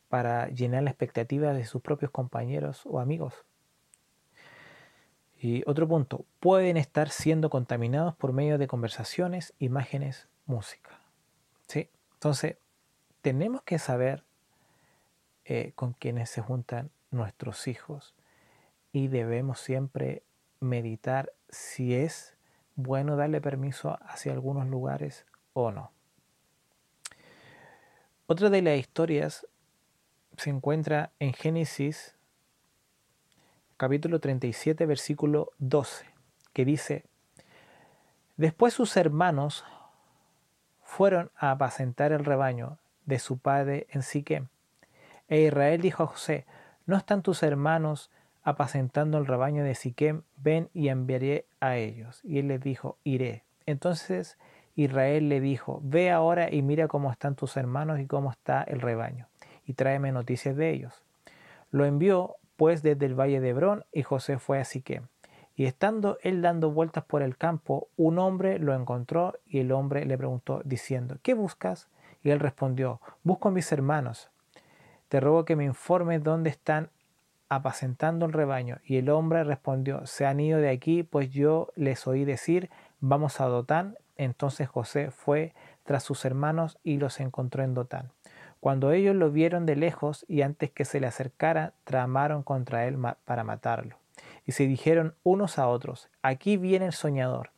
para 0.08 0.46
llenar 0.46 0.84
la 0.84 0.90
expectativa 0.90 1.52
de 1.54 1.64
sus 1.64 1.82
propios 1.82 2.12
compañeros 2.12 2.82
o 2.86 3.00
amigos. 3.00 3.34
Y 5.40 5.62
otro 5.66 5.86
punto, 5.86 6.24
pueden 6.40 6.76
estar 6.76 7.10
siendo 7.10 7.48
contaminados 7.48 8.16
por 8.16 8.32
medio 8.32 8.58
de 8.58 8.66
conversaciones, 8.66 9.54
imágenes, 9.58 10.28
música. 10.46 11.00
¿Sí? 11.68 11.88
Entonces, 12.14 12.56
tenemos 13.22 13.62
que 13.62 13.78
saber 13.78 14.24
eh, 15.44 15.72
con 15.76 15.92
quienes 15.92 16.28
se 16.30 16.42
juntan 16.42 16.90
nuestros 17.10 17.68
hijos 17.68 18.14
y 18.92 19.08
debemos 19.08 19.60
siempre 19.60 20.22
meditar 20.60 21.32
si 21.48 21.94
es 21.94 22.36
bueno 22.74 23.16
darle 23.16 23.40
permiso 23.40 23.98
hacia 24.02 24.32
algunos 24.32 24.66
lugares 24.66 25.24
o 25.52 25.70
no. 25.70 25.92
Otra 28.26 28.50
de 28.50 28.60
las 28.60 28.76
historias 28.76 29.46
se 30.36 30.50
encuentra 30.50 31.12
en 31.18 31.32
Génesis 31.32 32.17
capítulo 33.78 34.18
37, 34.18 34.86
versículo 34.86 35.52
12, 35.58 36.04
que 36.52 36.64
dice, 36.64 37.04
Después 38.36 38.74
sus 38.74 38.96
hermanos 38.96 39.64
fueron 40.82 41.30
a 41.36 41.52
apacentar 41.52 42.10
el 42.10 42.24
rebaño 42.24 42.78
de 43.06 43.20
su 43.20 43.38
padre 43.38 43.86
en 43.90 44.02
Siquem. 44.02 44.48
E 45.28 45.42
Israel 45.42 45.80
dijo 45.80 46.02
a 46.02 46.08
José, 46.08 46.44
¿no 46.86 46.96
están 46.96 47.22
tus 47.22 47.44
hermanos 47.44 48.10
apacentando 48.42 49.16
el 49.16 49.26
rebaño 49.26 49.62
de 49.62 49.76
Siquem? 49.76 50.22
Ven 50.36 50.70
y 50.74 50.88
enviaré 50.88 51.46
a 51.60 51.76
ellos. 51.76 52.20
Y 52.24 52.40
él 52.40 52.48
les 52.48 52.60
dijo, 52.60 52.98
iré. 53.04 53.44
Entonces 53.64 54.38
Israel 54.74 55.28
le 55.28 55.40
dijo, 55.40 55.80
ve 55.84 56.10
ahora 56.10 56.52
y 56.52 56.62
mira 56.62 56.88
cómo 56.88 57.12
están 57.12 57.36
tus 57.36 57.56
hermanos 57.56 58.00
y 58.00 58.06
cómo 58.06 58.32
está 58.32 58.64
el 58.64 58.80
rebaño, 58.80 59.28
y 59.66 59.74
tráeme 59.74 60.10
noticias 60.10 60.56
de 60.56 60.70
ellos. 60.70 61.04
Lo 61.70 61.84
envió 61.84 62.36
pues 62.58 62.82
desde 62.82 63.06
el 63.06 63.14
valle 63.14 63.40
de 63.40 63.50
Hebrón, 63.50 63.84
y 63.92 64.02
José 64.02 64.40
fue 64.40 64.58
a 64.58 64.64
Siquem. 64.64 65.04
Y 65.54 65.66
estando 65.66 66.18
él 66.22 66.42
dando 66.42 66.72
vueltas 66.72 67.04
por 67.04 67.22
el 67.22 67.36
campo, 67.36 67.88
un 67.96 68.18
hombre 68.18 68.58
lo 68.58 68.74
encontró 68.74 69.38
y 69.46 69.60
el 69.60 69.70
hombre 69.70 70.04
le 70.04 70.18
preguntó 70.18 70.60
diciendo, 70.64 71.18
¿qué 71.22 71.34
buscas? 71.34 71.88
Y 72.20 72.30
él 72.30 72.40
respondió, 72.40 73.00
busco 73.22 73.48
a 73.48 73.52
mis 73.52 73.70
hermanos. 73.70 74.30
Te 75.08 75.20
ruego 75.20 75.44
que 75.44 75.54
me 75.54 75.64
informes 75.64 76.24
dónde 76.24 76.50
están 76.50 76.90
apacentando 77.48 78.26
el 78.26 78.32
rebaño. 78.32 78.78
Y 78.84 78.96
el 78.96 79.08
hombre 79.08 79.44
respondió, 79.44 80.04
se 80.04 80.26
han 80.26 80.40
ido 80.40 80.58
de 80.58 80.70
aquí, 80.70 81.04
pues 81.04 81.30
yo 81.30 81.68
les 81.76 82.08
oí 82.08 82.24
decir, 82.24 82.70
vamos 82.98 83.40
a 83.40 83.46
Dotán. 83.46 83.96
Entonces 84.16 84.68
José 84.68 85.12
fue 85.12 85.54
tras 85.84 86.02
sus 86.02 86.24
hermanos 86.24 86.76
y 86.82 86.98
los 86.98 87.20
encontró 87.20 87.62
en 87.62 87.74
Dotán. 87.74 88.10
Cuando 88.60 88.92
ellos 88.92 89.14
lo 89.14 89.30
vieron 89.30 89.66
de 89.66 89.76
lejos 89.76 90.24
y 90.28 90.42
antes 90.42 90.70
que 90.70 90.84
se 90.84 91.00
le 91.00 91.06
acercara, 91.06 91.74
tramaron 91.84 92.42
contra 92.42 92.86
él 92.86 92.98
para 93.24 93.44
matarlo. 93.44 93.98
Y 94.44 94.52
se 94.52 94.66
dijeron 94.66 95.14
unos 95.22 95.58
a 95.58 95.68
otros, 95.68 96.10
aquí 96.22 96.56
viene 96.56 96.86
el 96.86 96.92
soñador. 96.92 97.50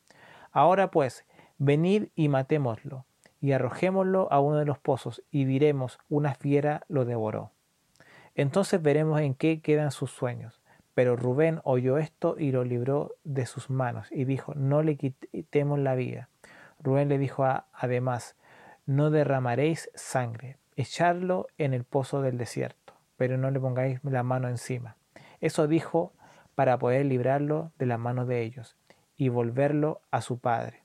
Ahora 0.52 0.90
pues, 0.90 1.25
venid 1.59 2.09
y 2.14 2.28
matémoslo, 2.28 3.04
y 3.40 3.52
arrojémoslo 3.52 4.28
a 4.30 4.40
uno 4.40 4.59
de 4.59 4.66
los 4.66 4.78
pozos, 4.78 5.23
y 5.30 5.45
diremos, 5.45 5.99
una 6.09 6.35
fiera 6.35 6.85
lo 6.88 7.04
devoró. 7.04 7.52
Entonces 8.35 8.83
veremos 8.83 9.21
en 9.21 9.35
qué 9.35 9.61
quedan 9.61 9.92
sus 9.92 10.11
sueños. 10.11 10.61
Pero 10.95 11.16
Rubén 11.16 11.61
oyó 11.64 11.99
esto 11.99 12.37
y 12.38 12.52
lo 12.52 12.64
libró 12.64 13.14
de 13.25 13.47
sus 13.47 13.71
manos, 13.71 14.09
y 14.11 14.25
dijo, 14.25 14.54
no 14.54 14.83
le 14.83 14.97
quitemos 14.97 15.78
la 15.78 15.95
vida. 15.95 16.28
Rubén 16.83 17.09
le 17.09 17.16
dijo 17.16 17.45
además, 17.73 18.37
no 18.87 19.11
derramaréis 19.11 19.90
sangre, 19.95 20.57
echadlo 20.80 21.46
en 21.58 21.75
el 21.75 21.84
pozo 21.84 22.22
del 22.22 22.38
desierto, 22.38 22.94
pero 23.16 23.37
no 23.38 23.50
le 23.50 23.60
pongáis 23.60 24.00
la 24.02 24.22
mano 24.22 24.49
encima. 24.49 24.96
Eso 25.40 25.66
dijo 25.66 26.12
para 26.54 26.78
poder 26.78 27.06
librarlo 27.06 27.72
de 27.78 27.87
las 27.87 27.99
manos 27.99 28.28
de 28.28 28.42
ellos 28.42 28.76
y 29.16 29.28
volverlo 29.28 30.02
a 30.10 30.20
su 30.20 30.38
padre. 30.38 30.82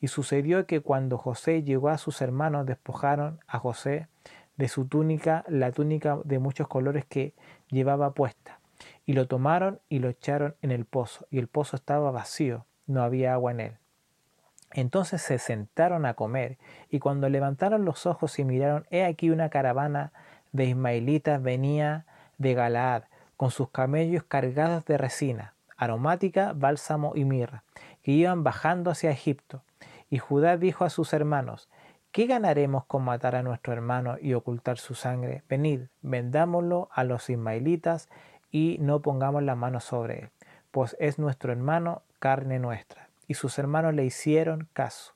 Y 0.00 0.08
sucedió 0.08 0.66
que 0.66 0.80
cuando 0.80 1.18
José 1.18 1.62
llegó 1.62 1.90
a 1.90 1.98
sus 1.98 2.22
hermanos, 2.22 2.66
despojaron 2.66 3.40
a 3.46 3.58
José 3.58 4.08
de 4.56 4.68
su 4.68 4.86
túnica, 4.86 5.44
la 5.48 5.72
túnica 5.72 6.18
de 6.24 6.38
muchos 6.38 6.68
colores 6.68 7.04
que 7.04 7.34
llevaba 7.68 8.12
puesta, 8.12 8.60
y 9.06 9.12
lo 9.14 9.26
tomaron 9.26 9.80
y 9.88 9.98
lo 9.98 10.08
echaron 10.08 10.54
en 10.62 10.70
el 10.70 10.84
pozo, 10.84 11.26
y 11.30 11.38
el 11.38 11.48
pozo 11.48 11.76
estaba 11.76 12.10
vacío, 12.10 12.66
no 12.86 13.02
había 13.02 13.32
agua 13.32 13.52
en 13.52 13.60
él. 13.60 13.78
Entonces 14.72 15.20
se 15.20 15.38
sentaron 15.38 16.06
a 16.06 16.14
comer, 16.14 16.58
y 16.90 17.00
cuando 17.00 17.28
levantaron 17.28 17.84
los 17.84 18.06
ojos 18.06 18.38
y 18.38 18.44
miraron, 18.44 18.86
he 18.90 19.04
aquí 19.04 19.30
una 19.30 19.50
caravana 19.50 20.12
de 20.52 20.66
ismaelitas 20.66 21.42
venía 21.42 22.06
de 22.38 22.54
Galaad, 22.54 23.04
con 23.36 23.50
sus 23.50 23.70
camellos 23.70 24.22
cargados 24.24 24.84
de 24.84 24.98
resina, 24.98 25.54
aromática, 25.76 26.52
bálsamo 26.54 27.12
y 27.14 27.24
mirra, 27.24 27.64
que 28.02 28.12
iban 28.12 28.44
bajando 28.44 28.90
hacia 28.90 29.10
Egipto. 29.10 29.62
Y 30.08 30.18
Judá 30.18 30.56
dijo 30.56 30.84
a 30.84 30.90
sus 30.90 31.12
hermanos, 31.12 31.68
¿Qué 32.12 32.26
ganaremos 32.26 32.84
con 32.86 33.04
matar 33.04 33.36
a 33.36 33.44
nuestro 33.44 33.72
hermano 33.72 34.16
y 34.20 34.34
ocultar 34.34 34.78
su 34.78 34.96
sangre? 34.96 35.44
Venid, 35.48 35.82
vendámoslo 36.02 36.88
a 36.92 37.04
los 37.04 37.30
ismaelitas 37.30 38.08
y 38.50 38.78
no 38.80 39.00
pongamos 39.00 39.44
la 39.44 39.54
mano 39.54 39.78
sobre 39.78 40.18
él, 40.18 40.30
pues 40.72 40.96
es 40.98 41.20
nuestro 41.20 41.52
hermano, 41.52 42.02
carne 42.18 42.58
nuestra 42.58 43.09
y 43.30 43.34
sus 43.34 43.60
hermanos 43.60 43.94
le 43.94 44.04
hicieron 44.04 44.66
caso. 44.72 45.14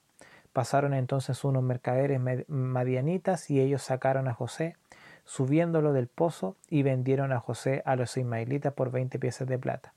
Pasaron 0.53 0.95
entonces 0.95 1.43
unos 1.43 1.65
mercaderes 1.65 2.21
madianitas 2.47 3.51
y 3.51 3.61
ellos 3.61 3.83
sacaron 3.83 4.29
a 4.29 4.35
José, 4.35 4.77
subiéndolo 5.25 5.93
del 5.93 6.07
pozo, 6.07 6.57
y 6.71 6.85
vendieron 6.85 7.33
a 7.33 7.41
José 7.41 7.83
a 7.85 7.97
los 7.97 8.17
ismaelitas 8.17 8.73
por 8.73 8.93
veinte 8.93 9.19
piezas 9.19 9.49
de 9.49 9.59
plata. 9.59 9.95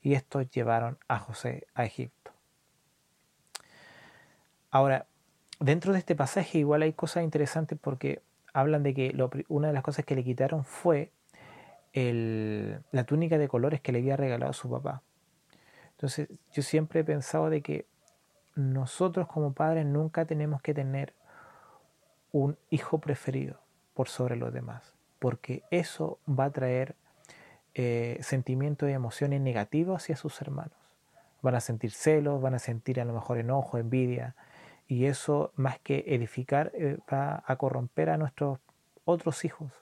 Y 0.00 0.14
estos 0.14 0.50
llevaron 0.50 0.96
a 1.08 1.18
José 1.18 1.66
a 1.74 1.84
Egipto. 1.84 2.30
Ahora, 4.70 5.04
dentro 5.60 5.92
de 5.92 5.98
este 5.98 6.16
pasaje 6.16 6.56
igual 6.56 6.80
hay 6.80 6.94
cosas 6.94 7.22
interesantes 7.22 7.78
porque 7.78 8.22
hablan 8.54 8.82
de 8.82 8.94
que 8.94 9.14
una 9.48 9.66
de 9.66 9.74
las 9.74 9.82
cosas 9.82 10.06
que 10.06 10.14
le 10.14 10.24
quitaron 10.24 10.64
fue 10.64 11.12
la 11.92 13.04
túnica 13.04 13.36
de 13.36 13.46
colores 13.46 13.82
que 13.82 13.92
le 13.92 13.98
había 13.98 14.16
regalado 14.16 14.54
su 14.54 14.70
papá. 14.70 15.02
Entonces 15.98 16.28
yo 16.52 16.62
siempre 16.62 17.00
he 17.00 17.04
pensado 17.04 17.50
de 17.50 17.60
que 17.60 17.84
nosotros 18.54 19.26
como 19.26 19.52
padres 19.52 19.84
nunca 19.84 20.26
tenemos 20.26 20.62
que 20.62 20.72
tener 20.72 21.12
un 22.30 22.56
hijo 22.70 22.98
preferido 22.98 23.58
por 23.94 24.08
sobre 24.08 24.36
los 24.36 24.52
demás, 24.52 24.92
porque 25.18 25.64
eso 25.72 26.20
va 26.28 26.44
a 26.44 26.50
traer 26.50 26.94
eh, 27.74 28.16
sentimientos 28.22 28.88
y 28.88 28.92
emociones 28.92 29.40
negativos 29.40 30.00
hacia 30.00 30.14
sus 30.14 30.40
hermanos. 30.40 30.78
Van 31.42 31.56
a 31.56 31.60
sentir 31.60 31.90
celos, 31.90 32.40
van 32.40 32.54
a 32.54 32.60
sentir 32.60 33.00
a 33.00 33.04
lo 33.04 33.12
mejor 33.12 33.38
enojo, 33.38 33.76
envidia, 33.76 34.36
y 34.86 35.06
eso 35.06 35.50
más 35.56 35.80
que 35.80 36.04
edificar 36.06 36.70
eh, 36.74 36.98
va 37.12 37.42
a 37.44 37.56
corromper 37.56 38.10
a 38.10 38.18
nuestros 38.18 38.60
otros 39.04 39.44
hijos. 39.44 39.72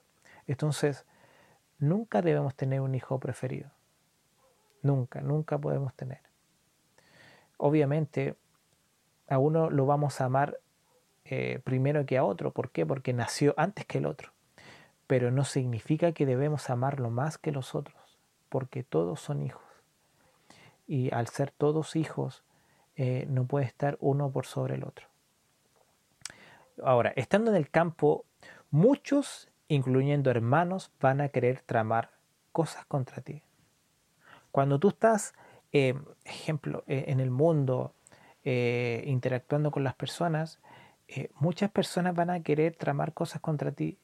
Entonces, 0.47 1.05
nunca 1.79 2.23
debemos 2.23 2.55
tener 2.55 2.81
un 2.81 2.95
hijo 2.95 3.21
preferido. 3.21 3.76
Nunca, 4.87 5.21
nunca 5.21 5.59
podemos 5.59 5.95
tener. 5.95 6.21
Obviamente, 7.57 8.37
a 9.29 9.39
uno 9.39 9.69
lo 9.69 9.85
vamos 9.85 10.21
a 10.21 10.27
amar 10.27 10.61
eh, 11.25 11.61
primero 11.65 12.07
que 12.07 12.19
a 12.19 12.25
otro. 12.25 12.53
¿Por 12.53 12.71
qué? 12.71 12.87
Porque 12.87 13.13
nació 13.13 13.53
antes 13.57 13.85
que 13.85 13.99
el 13.99 14.07
otro. 14.07 14.31
Pero 15.09 15.33
no 15.33 15.45
significa 15.45 16.13
que 16.13 16.25
debemos 16.25 16.71
amarlo 16.71 17.11
más 17.11 17.37
que 17.37 17.51
los 17.51 17.75
otros, 17.75 18.19
porque 18.49 18.85
todos 18.85 19.21
son 19.21 19.43
hijos. 19.43 19.65
Y 20.87 21.13
al 21.13 21.27
ser 21.27 21.51
todos 21.51 21.97
hijos, 21.97 22.45
eh, 22.95 23.27
no 23.29 23.45
puede 23.45 23.67
estar 23.67 23.97
uno 24.01 24.31
por 24.31 24.47
sobre 24.47 24.77
el 24.77 24.85
otro. 24.85 25.09
Ahora, 26.85 27.13
estando 27.17 27.51
en 27.51 27.57
el 27.57 27.71
campo, 27.71 28.25
muchos, 28.71 29.49
incluyendo 29.67 30.31
hermanos, 30.31 30.93
van 31.01 31.21
a 31.21 31.29
querer 31.29 31.63
tramar 31.67 32.11
cosas 32.53 32.87
contra 32.87 33.21
ti. 33.21 33.43
Cuando 34.57 34.81
tú 34.81 34.89
estás, 34.89 35.35
eh, 35.71 35.93
ejemplo, 36.25 36.83
eh, 36.87 37.05
en 37.09 37.21
el 37.21 37.31
mundo, 37.31 37.93
eh, 38.43 39.05
interactuando 39.05 39.71
con 39.71 39.85
las 39.85 39.95
personas, 39.95 40.61
muchas 41.35 41.71
personas 41.71 42.15
van 42.15 42.31
a 42.31 42.41
querer 42.41 42.75
tramar 42.75 43.13
cosas 43.13 43.43
contra 43.43 43.73
ti. 43.73 43.99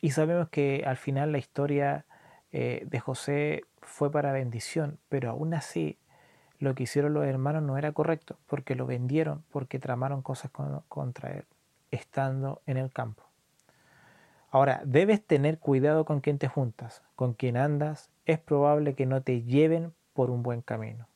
y 0.00 0.10
sabemos 0.12 0.48
que 0.48 0.84
al 0.86 0.96
final 0.96 1.32
la 1.32 1.38
historia 1.38 2.06
de 2.52 3.00
José 3.00 3.64
fue 3.82 4.12
para 4.12 4.30
bendición, 4.30 5.00
pero 5.08 5.30
aún 5.30 5.52
así 5.52 5.98
lo 6.60 6.76
que 6.76 6.84
hicieron 6.84 7.12
los 7.14 7.26
hermanos 7.26 7.64
no 7.64 7.76
era 7.78 7.90
correcto, 7.90 8.38
porque 8.46 8.76
lo 8.76 8.86
vendieron, 8.86 9.42
porque 9.50 9.80
tramaron 9.80 10.22
cosas 10.22 10.52
contra 10.86 11.32
él, 11.32 11.46
estando 11.90 12.62
en 12.66 12.76
el 12.76 12.92
campo. 12.92 13.29
Ahora, 14.50 14.82
debes 14.84 15.24
tener 15.24 15.58
cuidado 15.58 16.04
con 16.04 16.20
quien 16.20 16.38
te 16.38 16.48
juntas, 16.48 17.02
con 17.14 17.34
quien 17.34 17.56
andas, 17.56 18.10
es 18.26 18.40
probable 18.40 18.94
que 18.94 19.06
no 19.06 19.22
te 19.22 19.42
lleven 19.42 19.94
por 20.12 20.30
un 20.30 20.42
buen 20.42 20.60
camino. 20.60 21.06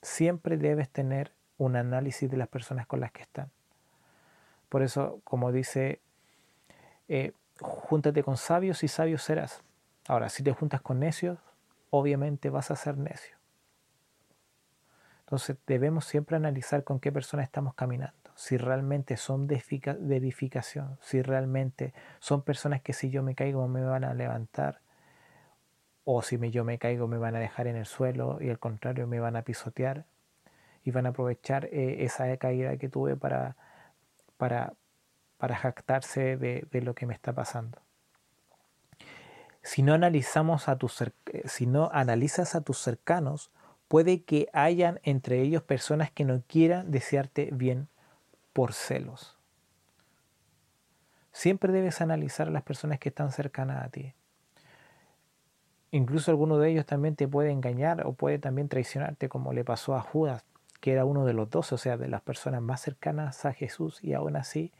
Siempre 0.00 0.56
debes 0.56 0.88
tener 0.90 1.32
un 1.58 1.74
análisis 1.74 2.30
de 2.30 2.36
las 2.36 2.48
personas 2.48 2.86
con 2.86 3.00
las 3.00 3.10
que 3.10 3.22
están. 3.22 3.50
Por 4.68 4.82
eso, 4.82 5.20
como 5.24 5.50
dice, 5.50 6.00
eh, 7.08 7.32
júntate 7.60 8.22
con 8.22 8.36
sabios 8.36 8.84
y 8.84 8.88
sabios 8.88 9.22
serás. 9.22 9.62
Ahora, 10.06 10.28
si 10.28 10.44
te 10.44 10.52
juntas 10.52 10.80
con 10.82 11.00
necios, 11.00 11.38
obviamente 11.90 12.48
vas 12.48 12.70
a 12.70 12.76
ser 12.76 12.96
necio. 12.96 13.36
Entonces 15.20 15.56
debemos 15.66 16.04
siempre 16.04 16.36
analizar 16.36 16.84
con 16.84 17.00
qué 17.00 17.10
personas 17.10 17.44
estamos 17.44 17.74
caminando 17.74 18.21
si 18.34 18.56
realmente 18.56 19.16
son 19.16 19.46
de, 19.46 19.56
edificación, 19.56 20.98
si 21.00 21.22
realmente 21.22 21.92
son 22.18 22.42
personas 22.42 22.82
que 22.82 22.92
si 22.92 23.10
yo 23.10 23.22
me 23.22 23.34
caigo 23.34 23.66
me 23.68 23.82
van 23.82 24.04
a 24.04 24.14
levantar, 24.14 24.80
o 26.04 26.22
si 26.22 26.38
yo 26.50 26.64
me 26.64 26.78
caigo 26.78 27.06
me 27.06 27.18
van 27.18 27.36
a 27.36 27.38
dejar 27.38 27.66
en 27.66 27.76
el 27.76 27.86
suelo 27.86 28.38
y 28.40 28.50
al 28.50 28.58
contrario 28.58 29.06
me 29.06 29.20
van 29.20 29.36
a 29.36 29.42
pisotear 29.42 30.04
y 30.84 30.90
van 30.90 31.06
a 31.06 31.10
aprovechar 31.10 31.66
eh, 31.66 32.04
esa 32.04 32.36
caída 32.38 32.76
que 32.76 32.88
tuve 32.88 33.16
para, 33.16 33.56
para, 34.36 34.74
para 35.36 35.56
jactarse 35.56 36.36
de, 36.36 36.66
de, 36.70 36.82
lo 36.82 36.94
que 36.94 37.06
me 37.06 37.14
está 37.14 37.32
pasando. 37.32 37.78
Si 39.62 39.82
no, 39.82 39.94
analizamos 39.94 40.68
a 40.68 40.76
tus, 40.76 41.02
eh, 41.02 41.12
si 41.44 41.66
no 41.66 41.88
analizas 41.92 42.56
a 42.56 42.62
tus 42.62 42.78
cercanos, 42.78 43.52
puede 43.86 44.24
que 44.24 44.48
hayan 44.52 44.98
entre 45.04 45.40
ellos 45.40 45.62
personas 45.62 46.10
que 46.10 46.24
no 46.24 46.42
quieran 46.48 46.90
desearte 46.90 47.50
bien 47.52 47.88
por 48.52 48.72
celos. 48.72 49.38
Siempre 51.32 51.72
debes 51.72 52.00
analizar 52.00 52.48
a 52.48 52.50
las 52.50 52.62
personas 52.62 52.98
que 52.98 53.08
están 53.08 53.32
cercanas 53.32 53.84
a 53.84 53.88
ti. 53.88 54.14
Incluso 55.90 56.30
alguno 56.30 56.58
de 56.58 56.70
ellos 56.70 56.86
también 56.86 57.16
te 57.16 57.28
puede 57.28 57.50
engañar 57.50 58.06
o 58.06 58.12
puede 58.12 58.38
también 58.38 58.68
traicionarte, 58.68 59.28
como 59.28 59.52
le 59.52 59.64
pasó 59.64 59.94
a 59.94 60.00
Judas, 60.00 60.44
que 60.80 60.92
era 60.92 61.04
uno 61.04 61.24
de 61.24 61.32
los 61.32 61.50
dos, 61.50 61.72
o 61.72 61.78
sea, 61.78 61.96
de 61.96 62.08
las 62.08 62.22
personas 62.22 62.62
más 62.62 62.80
cercanas 62.80 63.44
a 63.44 63.52
Jesús, 63.52 64.02
y 64.02 64.14
aún 64.14 64.36
así 64.36 64.72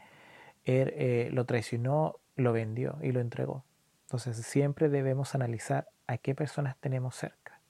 él 0.65 0.91
eh, 0.95 1.29
lo 1.31 1.45
traicionó, 1.45 2.19
lo 2.35 2.51
vendió 2.51 2.97
y 3.01 3.11
lo 3.11 3.19
entregó. 3.19 3.63
Entonces 4.05 4.37
siempre 4.45 4.89
debemos 4.89 5.35
analizar 5.35 5.87
a 6.07 6.17
qué 6.17 6.35
personas 6.35 6.77
tenemos 6.77 7.15
cerca. 7.15 7.61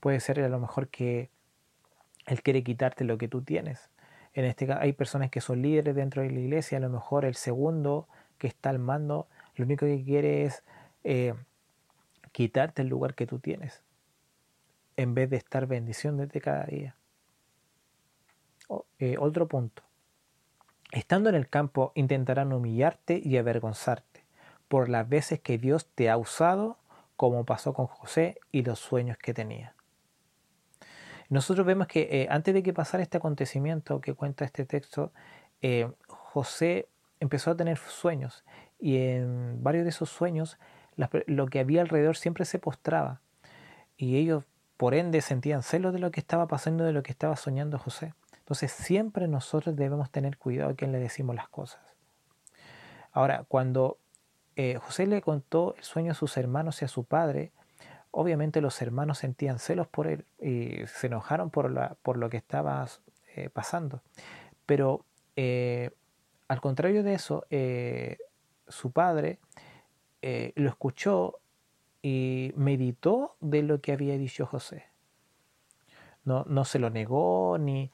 Puede 0.00 0.20
ser 0.20 0.40
a 0.40 0.48
lo 0.48 0.58
mejor 0.58 0.88
que 0.88 1.30
él 2.26 2.42
quiere 2.42 2.62
quitarte 2.62 3.04
lo 3.04 3.18
que 3.18 3.28
tú 3.28 3.42
tienes, 3.42 3.90
en 4.34 4.44
este 4.44 4.66
caso, 4.66 4.80
hay 4.80 4.92
personas 4.92 5.30
que 5.30 5.40
son 5.40 5.62
líderes 5.62 5.94
dentro 5.94 6.22
de 6.22 6.30
la 6.30 6.40
iglesia, 6.40 6.78
a 6.78 6.80
lo 6.80 6.88
mejor 6.88 7.24
el 7.24 7.34
segundo 7.34 8.08
que 8.38 8.46
está 8.46 8.70
al 8.70 8.78
mando, 8.78 9.28
lo 9.56 9.64
único 9.64 9.86
que 9.86 10.02
quiere 10.02 10.44
es 10.44 10.64
eh, 11.04 11.34
quitarte 12.32 12.82
el 12.82 12.88
lugar 12.88 13.14
que 13.14 13.26
tú 13.26 13.38
tienes, 13.38 13.82
en 14.96 15.14
vez 15.14 15.30
de 15.30 15.36
estar 15.36 15.66
bendición 15.66 16.16
desde 16.16 16.40
cada 16.40 16.64
día. 16.64 16.96
Eh, 18.98 19.16
otro 19.18 19.48
punto. 19.48 19.82
Estando 20.92 21.28
en 21.28 21.34
el 21.34 21.48
campo 21.48 21.92
intentarán 21.94 22.52
humillarte 22.52 23.20
y 23.22 23.36
avergonzarte 23.36 24.24
por 24.68 24.88
las 24.88 25.08
veces 25.08 25.40
que 25.40 25.58
Dios 25.58 25.86
te 25.94 26.08
ha 26.08 26.16
usado, 26.16 26.78
como 27.16 27.44
pasó 27.44 27.74
con 27.74 27.86
José 27.86 28.38
y 28.50 28.62
los 28.62 28.78
sueños 28.78 29.18
que 29.18 29.34
tenía. 29.34 29.74
Nosotros 31.32 31.66
vemos 31.66 31.86
que 31.86 32.08
eh, 32.10 32.26
antes 32.28 32.52
de 32.52 32.62
que 32.62 32.74
pasara 32.74 33.02
este 33.02 33.16
acontecimiento 33.16 34.02
que 34.02 34.12
cuenta 34.12 34.44
este 34.44 34.66
texto, 34.66 35.12
eh, 35.62 35.90
José 36.06 36.88
empezó 37.20 37.52
a 37.52 37.56
tener 37.56 37.78
sueños 37.78 38.44
y 38.78 38.98
en 38.98 39.62
varios 39.62 39.84
de 39.84 39.88
esos 39.88 40.10
sueños 40.10 40.58
lo 40.94 41.46
que 41.46 41.60
había 41.60 41.80
alrededor 41.80 42.18
siempre 42.18 42.44
se 42.44 42.58
postraba 42.58 43.22
y 43.96 44.18
ellos 44.18 44.44
por 44.76 44.92
ende 44.92 45.22
sentían 45.22 45.62
celos 45.62 45.94
de 45.94 46.00
lo 46.00 46.10
que 46.10 46.20
estaba 46.20 46.48
pasando, 46.48 46.84
de 46.84 46.92
lo 46.92 47.02
que 47.02 47.12
estaba 47.12 47.34
soñando 47.36 47.78
José. 47.78 48.12
Entonces 48.36 48.70
siempre 48.70 49.26
nosotros 49.26 49.74
debemos 49.74 50.10
tener 50.10 50.36
cuidado 50.36 50.72
a 50.72 50.74
quién 50.74 50.92
le 50.92 50.98
decimos 50.98 51.34
las 51.34 51.48
cosas. 51.48 51.80
Ahora, 53.10 53.46
cuando 53.48 53.96
eh, 54.56 54.76
José 54.82 55.06
le 55.06 55.22
contó 55.22 55.76
el 55.78 55.82
sueño 55.82 56.12
a 56.12 56.14
sus 56.14 56.36
hermanos 56.36 56.82
y 56.82 56.84
a 56.84 56.88
su 56.88 57.04
padre, 57.04 57.52
obviamente 58.12 58.60
los 58.60 58.80
hermanos 58.80 59.18
sentían 59.18 59.58
celos 59.58 59.88
por 59.88 60.06
él 60.06 60.24
y 60.40 60.86
se 60.86 61.08
enojaron 61.08 61.50
por, 61.50 61.70
la, 61.70 61.96
por 62.02 62.16
lo 62.16 62.30
que 62.30 62.36
estaba 62.36 62.86
eh, 63.34 63.50
pasando. 63.50 64.00
Pero 64.64 65.04
eh, 65.34 65.90
al 66.48 66.60
contrario 66.60 67.02
de 67.02 67.14
eso, 67.14 67.46
su 68.68 68.92
padre 68.92 69.38
lo 70.54 70.68
escuchó 70.68 71.40
y 72.02 72.52
meditó 72.56 73.36
de 73.40 73.62
lo 73.62 73.80
que 73.80 73.92
había 73.92 74.18
dicho 74.18 74.44
José. 74.46 74.84
No, 76.24 76.64
se 76.64 76.78
lo 76.78 76.90
negó 76.90 77.58
ni, 77.58 77.90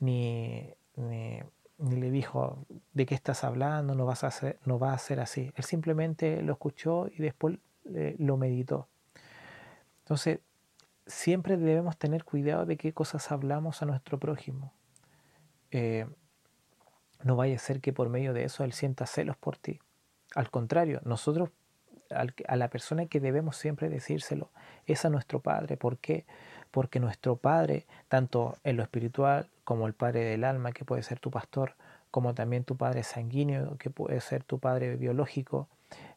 le 0.00 0.76
dijo 2.10 2.66
de 2.92 3.06
qué 3.06 3.14
estás 3.14 3.44
hablando, 3.44 3.94
no, 3.94 4.04
vas 4.06 4.24
a 4.24 4.54
no 4.64 4.78
va 4.78 4.92
a 4.92 4.98
ser 4.98 5.20
así. 5.20 5.52
Él 5.54 5.64
simplemente 5.64 6.42
lo 6.42 6.52
escuchó 6.52 7.08
y 7.08 7.18
después 7.18 7.58
lo 7.84 8.36
meditó. 8.36 8.88
Entonces, 10.08 10.40
siempre 11.06 11.58
debemos 11.58 11.98
tener 11.98 12.24
cuidado 12.24 12.64
de 12.64 12.78
qué 12.78 12.94
cosas 12.94 13.30
hablamos 13.30 13.82
a 13.82 13.84
nuestro 13.84 14.16
prójimo. 14.18 14.72
Eh, 15.70 16.06
no 17.24 17.36
vaya 17.36 17.56
a 17.56 17.58
ser 17.58 17.82
que 17.82 17.92
por 17.92 18.08
medio 18.08 18.32
de 18.32 18.44
eso 18.44 18.64
él 18.64 18.72
sienta 18.72 19.04
celos 19.04 19.36
por 19.36 19.58
ti. 19.58 19.80
Al 20.34 20.50
contrario, 20.50 21.02
nosotros 21.04 21.50
a 22.08 22.56
la 22.56 22.68
persona 22.68 23.04
que 23.04 23.20
debemos 23.20 23.58
siempre 23.58 23.90
decírselo 23.90 24.50
es 24.86 25.04
a 25.04 25.10
nuestro 25.10 25.40
Padre. 25.40 25.76
¿Por 25.76 25.98
qué? 25.98 26.24
Porque 26.70 27.00
nuestro 27.00 27.36
Padre, 27.36 27.84
tanto 28.08 28.56
en 28.64 28.78
lo 28.78 28.82
espiritual 28.82 29.50
como 29.62 29.86
el 29.86 29.92
Padre 29.92 30.24
del 30.24 30.42
alma, 30.42 30.72
que 30.72 30.86
puede 30.86 31.02
ser 31.02 31.20
tu 31.20 31.30
pastor, 31.30 31.74
como 32.10 32.32
también 32.32 32.64
tu 32.64 32.78
Padre 32.78 33.02
sanguíneo, 33.02 33.76
que 33.76 33.90
puede 33.90 34.22
ser 34.22 34.42
tu 34.42 34.58
Padre 34.58 34.96
biológico, 34.96 35.68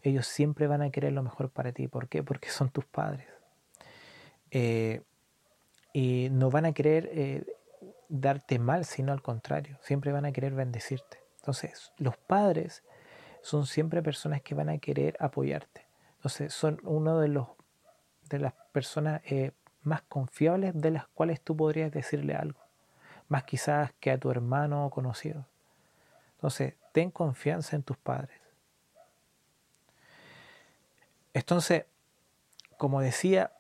ellos 0.02 0.28
siempre 0.28 0.68
van 0.68 0.82
a 0.82 0.92
querer 0.92 1.12
lo 1.12 1.24
mejor 1.24 1.50
para 1.50 1.74
ti. 1.74 1.90
¿Por 1.90 2.08
qué? 2.08 2.24
Porque 2.24 2.48
son 2.48 2.70
tus 2.70 2.86
padres. 2.86 3.41
Eh, 4.52 5.02
y 5.94 6.30
no 6.32 6.50
van 6.50 6.66
a 6.66 6.74
querer 6.74 7.10
eh, 7.14 7.46
darte 8.10 8.60
mal, 8.60 8.86
sino 8.86 9.12
al 9.12 9.22
contrario, 9.22 9.78
siempre 9.82 10.12
van 10.12 10.26
a 10.26 10.32
querer 10.32 10.54
bendecirte. 10.54 11.20
Entonces, 11.40 11.92
los 11.98 12.18
padres 12.18 12.84
son 13.42 13.66
siempre 13.66 14.02
personas 14.02 14.42
que 14.42 14.54
van 14.54 14.70
a 14.70 14.78
querer 14.78 15.18
apoyarte. 15.20 15.88
Entonces, 16.18 16.54
son 16.54 16.80
uno 16.84 17.20
de 17.20 17.44
de 18.30 18.40
las 18.40 18.54
personas 18.72 19.22
eh, 19.26 19.52
más 19.82 20.04
confiables 20.04 20.74
de 20.76 20.92
las 20.92 21.08
cuales 21.08 21.42
tú 21.42 21.58
podrías 21.58 21.92
decirle 21.92 22.36
algo, 22.36 22.60
más 23.28 23.44
quizás 23.44 23.92
que 24.00 24.12
a 24.12 24.18
tu 24.18 24.30
hermano 24.30 24.86
o 24.86 24.90
conocido. 24.90 25.46
Entonces, 26.36 26.76
ten 26.92 27.12
confianza 27.12 27.76
en 27.76 27.84
tus 27.84 27.98
padres. 27.98 28.40
Entonces, 31.34 31.86
como 32.78 33.02
decía, 33.02 33.52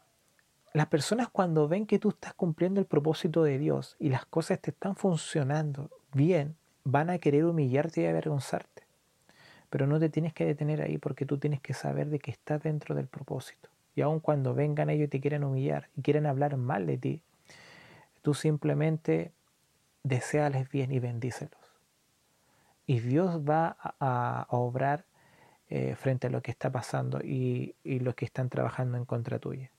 las 0.73 0.87
personas 0.87 1.27
cuando 1.29 1.67
ven 1.67 1.85
que 1.85 1.99
tú 1.99 2.09
estás 2.09 2.33
cumpliendo 2.33 2.79
el 2.79 2.85
propósito 2.85 3.43
de 3.43 3.57
Dios 3.57 3.97
y 3.99 4.09
las 4.09 4.25
cosas 4.25 4.59
te 4.59 4.71
están 4.71 4.95
funcionando 4.95 5.89
bien, 6.13 6.55
van 6.85 7.09
a 7.09 7.19
querer 7.19 7.45
humillarte 7.45 8.01
y 8.01 8.05
avergonzarte. 8.05 8.83
Pero 9.69 9.85
no 9.85 9.99
te 9.99 10.09
tienes 10.09 10.33
que 10.33 10.45
detener 10.45 10.81
ahí 10.81 10.97
porque 10.97 11.25
tú 11.25 11.37
tienes 11.37 11.61
que 11.61 11.73
saber 11.73 12.09
de 12.09 12.19
que 12.19 12.31
estás 12.31 12.63
dentro 12.63 12.95
del 12.95 13.07
propósito. 13.07 13.69
Y 13.95 14.01
aun 14.01 14.21
cuando 14.21 14.53
vengan 14.53 14.89
ellos 14.89 15.05
y 15.05 15.09
te 15.09 15.19
quieren 15.19 15.43
humillar 15.43 15.89
y 15.97 16.01
quieren 16.01 16.25
hablar 16.25 16.55
mal 16.55 16.85
de 16.85 16.97
ti, 16.97 17.21
tú 18.21 18.33
simplemente 18.33 19.33
deseales 20.03 20.69
bien 20.69 20.91
y 20.93 20.99
bendícelos. 20.99 21.59
Y 22.85 22.99
Dios 22.99 23.41
va 23.41 23.77
a, 23.99 24.47
obrar 24.49 25.05
eh, 25.69 25.95
frente 25.95 26.27
a 26.27 26.29
lo 26.29 26.41
que 26.41 26.51
está 26.51 26.69
pasando 26.69 27.19
y, 27.21 27.75
y 27.83 27.99
los 27.99 28.15
que 28.15 28.25
están 28.25 28.49
trabajando 28.49 28.97
en 28.97 29.05
contra 29.05 29.39
tuya. 29.39 29.69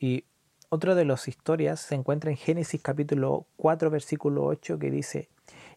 Y 0.00 0.24
otra 0.70 0.94
de 0.94 1.04
las 1.04 1.28
historias 1.28 1.78
se 1.78 1.94
encuentra 1.94 2.30
en 2.30 2.38
Génesis 2.38 2.80
capítulo 2.82 3.46
4 3.56 3.90
versículo 3.90 4.44
8 4.46 4.78
que 4.78 4.90
dice, 4.90 5.28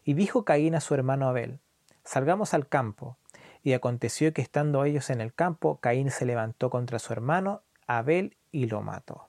y 0.02 0.14
dijo 0.14 0.46
Caín 0.46 0.74
a 0.74 0.80
su 0.80 0.94
hermano 0.94 1.28
Abel, 1.28 1.60
salgamos 2.04 2.54
al 2.54 2.66
campo. 2.66 3.18
Y 3.62 3.72
aconteció 3.72 4.32
que 4.34 4.42
estando 4.42 4.84
ellos 4.84 5.08
en 5.08 5.22
el 5.22 5.32
campo, 5.32 5.78
Caín 5.80 6.10
se 6.10 6.26
levantó 6.26 6.68
contra 6.68 6.98
su 6.98 7.12
hermano 7.12 7.62
Abel 7.86 8.36
y 8.50 8.66
lo 8.66 8.82
mató. 8.82 9.28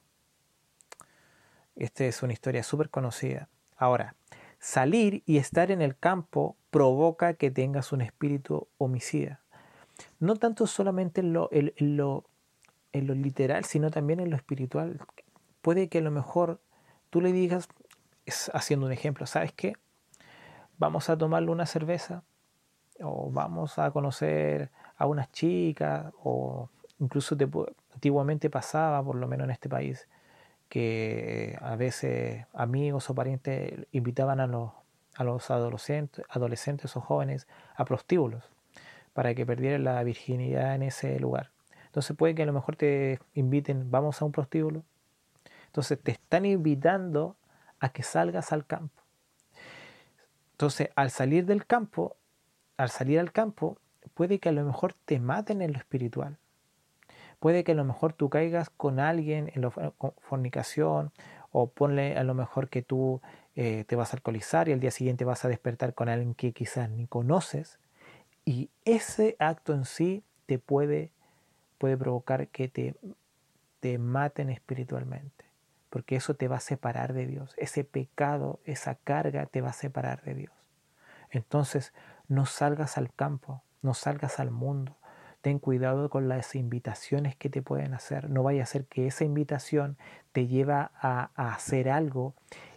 Esta 1.76 2.06
es 2.06 2.22
una 2.22 2.34
historia 2.34 2.64
súper 2.64 2.90
conocida. 2.90 3.50
Ahora, 3.78 4.16
salir 4.60 5.24
y 5.26 5.38
estar 5.38 5.72
en 5.72 5.82
el 5.82 5.98
campo 5.98 6.58
provoca 6.70 7.34
que 7.36 7.52
tengas 7.52 7.92
un 7.94 8.02
espíritu 8.02 8.68
homicida. 8.78 9.42
No 10.20 10.36
tanto 10.36 10.68
solamente 10.68 11.22
en 11.22 11.34
lo, 11.34 11.50
en 11.52 11.98
lo, 11.98 12.26
en 12.96 13.08
lo 13.08 13.14
literal, 13.14 13.66
sino 13.66 13.92
también 13.92 14.20
en 14.20 14.30
lo 14.30 14.36
espiritual. 14.36 15.00
Puede 15.62 15.90
que 15.90 16.00
a 16.00 16.02
lo 16.02 16.12
mejor 16.12 16.60
tú 17.10 17.22
le 17.22 17.32
digas, 17.32 17.68
haciendo 18.54 18.86
un 18.88 18.92
ejemplo, 18.92 19.26
¿sabes 19.26 19.52
qué? 19.52 19.74
vamos 20.78 21.10
a 21.10 21.18
tomarle 21.18 21.52
una 21.52 21.66
cerveza 21.66 22.24
o 23.02 23.30
vamos 23.32 23.78
a 23.80 23.92
conocer 23.92 24.72
a 24.98 25.06
unas 25.06 25.32
chicas 25.32 26.14
o 26.24 26.70
incluso 27.00 27.38
antiguamente 27.94 28.50
pasaba, 28.50 29.04
por 29.04 29.16
lo 29.16 29.28
menos 29.28 29.46
en 29.46 29.52
este 29.52 29.70
país, 29.70 30.08
que 30.70 31.58
a 31.62 31.76
veces 31.76 32.46
amigos 32.54 33.10
o 33.10 33.16
parientes 33.16 33.88
invitaban 33.92 34.40
a 34.40 34.48
los, 34.48 34.72
a 35.16 35.24
los 35.24 35.52
adolescentes, 35.52 36.26
adolescentes 36.30 36.96
o 36.96 37.02
jóvenes 37.02 37.48
a 37.76 37.86
prostíbulos 37.86 38.50
para 39.14 39.34
que 39.34 39.46
perdieran 39.46 39.84
la 39.84 40.02
virginidad 40.04 40.76
en 40.76 40.84
ese 40.84 41.20
lugar. 41.20 41.52
Entonces 41.96 42.18
puede 42.18 42.36
que 42.36 42.44
a 42.44 42.46
lo 42.46 42.52
mejor 42.52 42.76
te 42.76 43.22
inviten, 43.36 43.90
vamos 43.90 44.22
a 44.22 44.26
un 44.26 44.34
prostíbulo. 44.34 44.84
Entonces 45.68 45.98
te 45.98 46.12
están 46.12 46.46
invitando 46.46 47.38
a 47.80 47.88
que 47.88 48.04
salgas 48.04 48.52
al 48.52 48.66
campo. 48.66 49.02
Entonces, 50.52 50.90
al 50.98 51.10
salir 51.10 51.46
del 51.46 51.66
campo, 51.66 52.18
al 52.76 52.90
salir 52.90 53.18
al 53.18 53.32
campo, 53.32 53.78
puede 54.14 54.40
que 54.40 54.50
a 54.50 54.52
lo 54.52 54.66
mejor 54.66 54.94
te 55.06 55.22
maten 55.22 55.62
en 55.62 55.72
lo 55.72 55.80
espiritual. 55.80 56.38
Puede 57.40 57.64
que 57.64 57.72
a 57.72 57.76
lo 57.76 57.86
mejor 57.86 58.12
tú 58.12 58.30
caigas 58.30 58.70
con 58.70 59.00
alguien 59.00 59.50
en 59.56 59.62
la 59.62 59.72
fornicación 60.20 61.14
o 61.54 61.68
ponle 61.68 62.18
a 62.18 62.26
lo 62.26 62.34
mejor 62.34 62.68
que 62.68 62.82
tú 62.82 63.22
eh, 63.56 63.86
te 63.88 63.96
vas 63.96 64.12
a 64.12 64.18
alcoholizar 64.18 64.68
y 64.68 64.74
al 64.74 64.82
día 64.82 64.92
siguiente 64.92 65.24
vas 65.24 65.46
a 65.46 65.48
despertar 65.48 65.94
con 65.94 66.10
alguien 66.10 66.36
que 66.36 66.52
quizás 66.52 66.90
ni 66.90 67.08
conoces. 67.08 67.80
Y 68.44 68.70
ese 68.84 69.38
acto 69.40 69.74
en 69.74 69.86
sí 69.86 70.26
te 70.46 70.60
puede, 70.60 71.15
puede 71.78 71.98
provocar 71.98 72.48
que 72.48 72.68
te, 72.68 72.96
te 73.80 73.98
maten 73.98 74.50
espiritualmente 74.50 75.46
porque 75.96 76.18
eso 76.18 76.34
te 76.34 76.50
va 76.50 76.58
a 76.58 76.60
separar 76.60 77.14
de 77.14 77.26
Dios. 77.26 77.54
Ese 77.56 77.86
pecado, 77.86 78.60
esa 78.66 78.96
carga 78.96 79.46
te 79.46 79.62
va 79.62 79.70
a 79.70 79.74
separar 79.74 80.22
de 80.24 80.34
Dios. 80.34 80.52
Entonces, 81.30 81.94
no 82.28 82.46
salgas 82.46 82.98
al 82.98 83.14
campo, 83.14 83.64
no 83.82 83.94
salgas 83.94 84.42
al 84.42 84.52
mundo. 84.52 84.98
Ten 85.40 85.58
cuidado 85.58 86.10
con 86.10 86.28
las 86.28 86.54
invitaciones 86.54 87.38
que 87.38 87.50
te 87.50 87.62
pueden 87.62 87.94
hacer. 87.94 88.30
No 88.30 88.44
vaya 88.44 88.64
a 88.64 88.66
ser 88.66 88.88
que 88.88 89.08
esa 89.08 89.24
invitación 89.24 89.98
te 90.34 90.48
lleve 90.48 90.74
a, 90.74 90.90
a 91.00 91.54
hacer 91.54 91.90
algo 91.90 92.34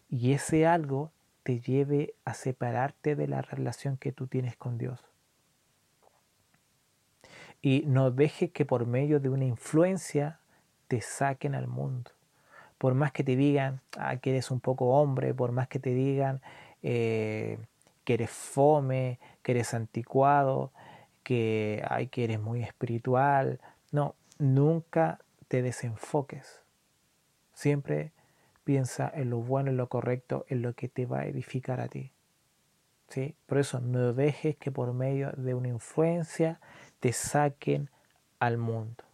y 0.09 0.33
ese 0.33 0.69
algo 0.69 1.11
te 1.43 1.59
lleve 1.59 2.15
a 2.25 2.35
separarte 2.35 3.17
de 3.17 3.27
la 3.27 3.43
relación 3.43 3.97
que 3.97 4.13
tú 4.13 4.29
tienes 4.29 4.57
con 4.57 4.79
Dios. 4.79 5.08
Y 7.61 7.85
no 7.87 8.11
dejes 8.11 8.51
que 8.51 8.65
por 8.65 8.87
medio 8.87 9.21
de 9.21 9.29
una 9.29 9.45
influencia 9.45 10.39
te 10.87 11.01
saquen 11.01 11.55
al 11.55 11.67
mundo 11.67 12.11
por 12.79 12.95
más 12.95 13.13
que 13.13 13.25
te 13.25 13.37
digan 13.37 13.81
ah, 13.99 14.17
que 14.17 14.31
eres 14.31 14.51
un 14.51 14.61
poco 14.61 14.87
hombre, 15.01 15.35
por 15.35 15.53
más 15.53 15.69
que 15.69 15.81
te 15.81 15.91
digan 15.91 16.41
eh, 16.83 17.59
que 18.05 18.15
eres 18.15 18.31
fome, 18.31 19.19
que 19.43 19.53
eres 19.53 19.75
anticuado, 19.75 20.73
que, 21.25 21.85
ay, 21.89 22.07
que 22.07 22.25
eres 22.25 22.41
muy 22.41 22.63
espiritual, 22.63 23.61
no, 23.91 24.15
nunca 24.39 25.19
te 25.49 25.61
desenfoques. 25.61 26.63
Siempre 27.53 28.13
piensa 28.65 29.11
en 29.13 29.31
lo 29.31 29.39
bueno, 29.39 29.71
en 29.71 29.77
lo 29.77 29.89
correcto, 29.89 30.47
en 30.49 30.63
lo 30.63 30.75
que 30.75 30.89
te 30.89 31.05
va 31.05 31.21
a 31.21 31.27
edificar 31.27 31.81
a 31.81 31.89
ti. 31.89 32.13
¿Sí? 33.09 33.35
Por 33.47 33.59
eso 33.59 33.81
no 33.81 34.13
dejes 34.13 34.57
que 34.57 34.71
por 34.71 34.93
medio 34.93 35.33
de 35.33 35.55
una 35.55 35.69
influencia 35.69 36.61
te 37.01 37.13
saquen 37.13 37.91
al 38.39 38.59
mundo. 38.59 39.05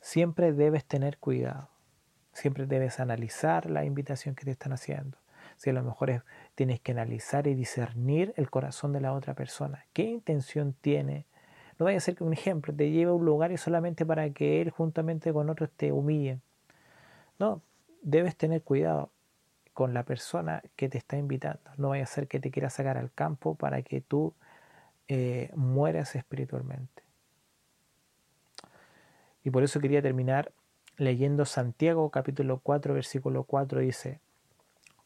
Siempre 0.00 0.52
debes 0.52 0.84
tener 0.84 1.18
cuidado. 1.18 1.68
Siempre 2.32 2.66
debes 2.66 3.00
analizar 3.00 3.70
la 3.70 3.84
invitación 3.84 4.34
que 4.34 4.44
te 4.44 4.50
están 4.50 4.72
haciendo. 4.72 5.18
Si 5.56 5.70
a 5.70 5.72
lo 5.72 5.82
mejor 5.82 6.24
tienes 6.54 6.80
que 6.80 6.92
analizar 6.92 7.46
y 7.46 7.54
discernir 7.54 8.34
el 8.36 8.50
corazón 8.50 8.92
de 8.92 9.00
la 9.00 9.12
otra 9.12 9.34
persona. 9.34 9.86
¿Qué 9.92 10.02
intención 10.02 10.74
tiene 10.80 11.26
No 11.78 11.86
vaya 11.86 11.98
a 11.98 12.00
ser 12.00 12.16
que 12.16 12.24
un 12.24 12.32
ejemplo 12.32 12.74
te 12.74 12.90
lleve 12.90 13.10
a 13.10 13.14
un 13.14 13.24
lugar 13.24 13.52
y 13.52 13.56
solamente 13.56 14.04
para 14.04 14.30
que 14.30 14.60
él 14.60 14.70
juntamente 14.70 15.32
con 15.32 15.48
otros 15.48 15.70
te 15.70 15.92
humille. 15.92 16.40
No, 17.38 17.62
debes 18.02 18.36
tener 18.36 18.62
cuidado 18.62 19.10
con 19.72 19.94
la 19.94 20.04
persona 20.04 20.62
que 20.76 20.88
te 20.88 20.98
está 20.98 21.16
invitando. 21.16 21.70
No 21.76 21.90
vaya 21.90 22.04
a 22.04 22.06
ser 22.06 22.28
que 22.28 22.40
te 22.40 22.50
quiera 22.50 22.70
sacar 22.70 22.96
al 22.96 23.12
campo 23.12 23.54
para 23.54 23.82
que 23.82 24.00
tú 24.00 24.34
eh, 25.08 25.50
mueras 25.54 26.14
espiritualmente. 26.16 27.03
Y 29.44 29.50
por 29.50 29.62
eso 29.62 29.78
quería 29.78 30.02
terminar 30.02 30.52
leyendo 30.96 31.44
Santiago 31.44 32.10
capítulo 32.10 32.60
4 32.62 32.94
versículo 32.94 33.44
4 33.44 33.80
dice, 33.80 34.20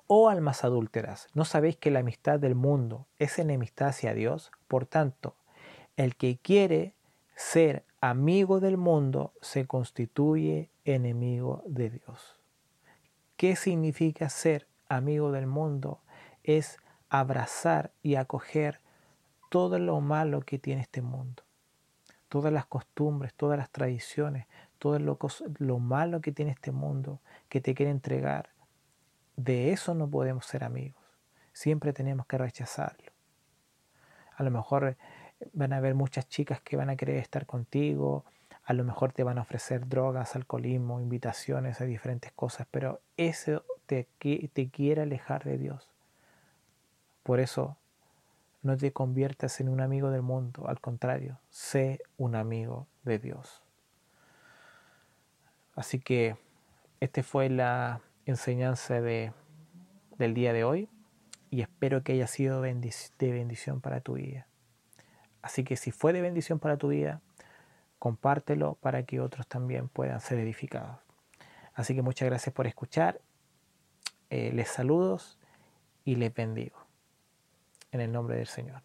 Oh 0.06 0.28
almas 0.30 0.64
adúlteras, 0.64 1.26
¿no 1.34 1.44
sabéis 1.44 1.76
que 1.76 1.90
la 1.90 1.98
amistad 1.98 2.38
del 2.38 2.54
mundo 2.54 3.06
es 3.18 3.38
enemistad 3.38 3.88
hacia 3.88 4.14
Dios? 4.14 4.52
Por 4.68 4.86
tanto, 4.86 5.34
el 5.96 6.16
que 6.16 6.38
quiere 6.38 6.94
ser 7.34 7.84
amigo 8.00 8.60
del 8.60 8.76
mundo 8.76 9.32
se 9.42 9.66
constituye 9.66 10.70
enemigo 10.84 11.62
de 11.66 11.90
Dios. 11.90 12.40
¿Qué 13.36 13.56
significa 13.56 14.28
ser 14.28 14.66
amigo 14.88 15.32
del 15.32 15.46
mundo? 15.46 16.00
Es 16.42 16.78
abrazar 17.08 17.92
y 18.02 18.14
acoger 18.14 18.80
todo 19.50 19.78
lo 19.78 20.00
malo 20.00 20.40
que 20.40 20.58
tiene 20.58 20.82
este 20.82 21.02
mundo. 21.02 21.42
Todas 22.28 22.52
las 22.52 22.66
costumbres, 22.66 23.34
todas 23.34 23.58
las 23.58 23.70
tradiciones, 23.70 24.46
todo 24.78 24.98
lo, 24.98 25.18
lo 25.58 25.78
malo 25.78 26.20
que 26.20 26.32
tiene 26.32 26.52
este 26.52 26.72
mundo 26.72 27.20
que 27.48 27.60
te 27.60 27.74
quiere 27.74 27.90
entregar. 27.90 28.50
De 29.36 29.72
eso 29.72 29.94
no 29.94 30.08
podemos 30.08 30.46
ser 30.46 30.64
amigos. 30.64 31.02
Siempre 31.52 31.92
tenemos 31.92 32.26
que 32.26 32.38
rechazarlo. 32.38 33.12
A 34.36 34.42
lo 34.42 34.50
mejor 34.50 34.96
van 35.52 35.72
a 35.72 35.78
haber 35.78 35.94
muchas 35.94 36.28
chicas 36.28 36.60
que 36.60 36.76
van 36.76 36.90
a 36.90 36.96
querer 36.96 37.16
estar 37.16 37.46
contigo, 37.46 38.24
a 38.68 38.74
lo 38.74 38.84
mejor 38.84 39.12
te 39.12 39.24
van 39.24 39.38
a 39.38 39.42
ofrecer 39.42 39.88
drogas, 39.88 40.36
alcoholismo, 40.36 41.00
invitaciones 41.00 41.80
a 41.80 41.84
diferentes 41.84 42.32
cosas, 42.32 42.66
pero 42.70 43.00
eso 43.16 43.64
te, 43.86 44.06
te 44.52 44.68
quiere 44.68 45.02
alejar 45.02 45.44
de 45.44 45.56
Dios. 45.56 45.90
Por 47.22 47.40
eso 47.40 47.78
no 48.62 48.76
te 48.76 48.92
conviertas 48.92 49.60
en 49.60 49.68
un 49.68 49.80
amigo 49.80 50.10
del 50.10 50.22
mundo, 50.22 50.68
al 50.68 50.80
contrario, 50.80 51.38
sé 51.50 52.00
un 52.16 52.34
amigo 52.34 52.86
de 53.04 53.18
Dios. 53.18 53.62
Así 55.74 56.00
que 56.00 56.36
esta 57.00 57.22
fue 57.22 57.48
la 57.48 58.00
enseñanza 58.26 59.00
de, 59.00 59.32
del 60.18 60.34
día 60.34 60.52
de 60.52 60.64
hoy 60.64 60.88
y 61.50 61.60
espero 61.60 62.02
que 62.02 62.12
haya 62.12 62.26
sido 62.26 62.60
de 62.60 62.74
bendición 63.20 63.80
para 63.80 64.00
tu 64.00 64.14
vida. 64.14 64.48
Así 65.40 65.62
que 65.62 65.76
si 65.76 65.92
fue 65.92 66.12
de 66.12 66.20
bendición 66.20 66.58
para 66.58 66.76
tu 66.76 66.88
vida, 66.88 67.20
compártelo 68.00 68.74
para 68.74 69.04
que 69.04 69.20
otros 69.20 69.46
también 69.46 69.88
puedan 69.88 70.20
ser 70.20 70.40
edificados. 70.40 70.98
Así 71.74 71.94
que 71.94 72.02
muchas 72.02 72.28
gracias 72.28 72.52
por 72.52 72.66
escuchar. 72.66 73.20
Eh, 74.30 74.50
les 74.52 74.68
saludos 74.68 75.38
y 76.04 76.16
les 76.16 76.34
bendigo 76.34 76.87
en 77.92 78.00
el 78.00 78.12
nombre 78.12 78.36
del 78.36 78.46
Señor. 78.46 78.82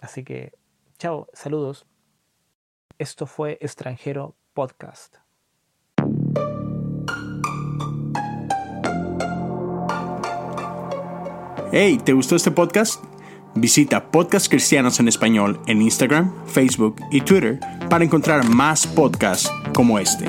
Así 0.00 0.24
que, 0.24 0.52
chao, 0.98 1.28
saludos. 1.32 1.86
Esto 2.98 3.26
fue 3.26 3.58
Extranjero 3.60 4.36
Podcast. 4.54 5.16
Hey, 11.70 12.00
¿te 12.02 12.14
gustó 12.14 12.34
este 12.34 12.50
podcast? 12.50 13.04
Visita 13.54 14.10
Podcast 14.10 14.48
Cristianos 14.48 15.00
en 15.00 15.08
Español 15.08 15.60
en 15.66 15.82
Instagram, 15.82 16.32
Facebook 16.46 16.96
y 17.10 17.20
Twitter 17.20 17.60
para 17.90 18.04
encontrar 18.04 18.48
más 18.48 18.86
podcasts 18.86 19.50
como 19.74 19.98
este. 19.98 20.26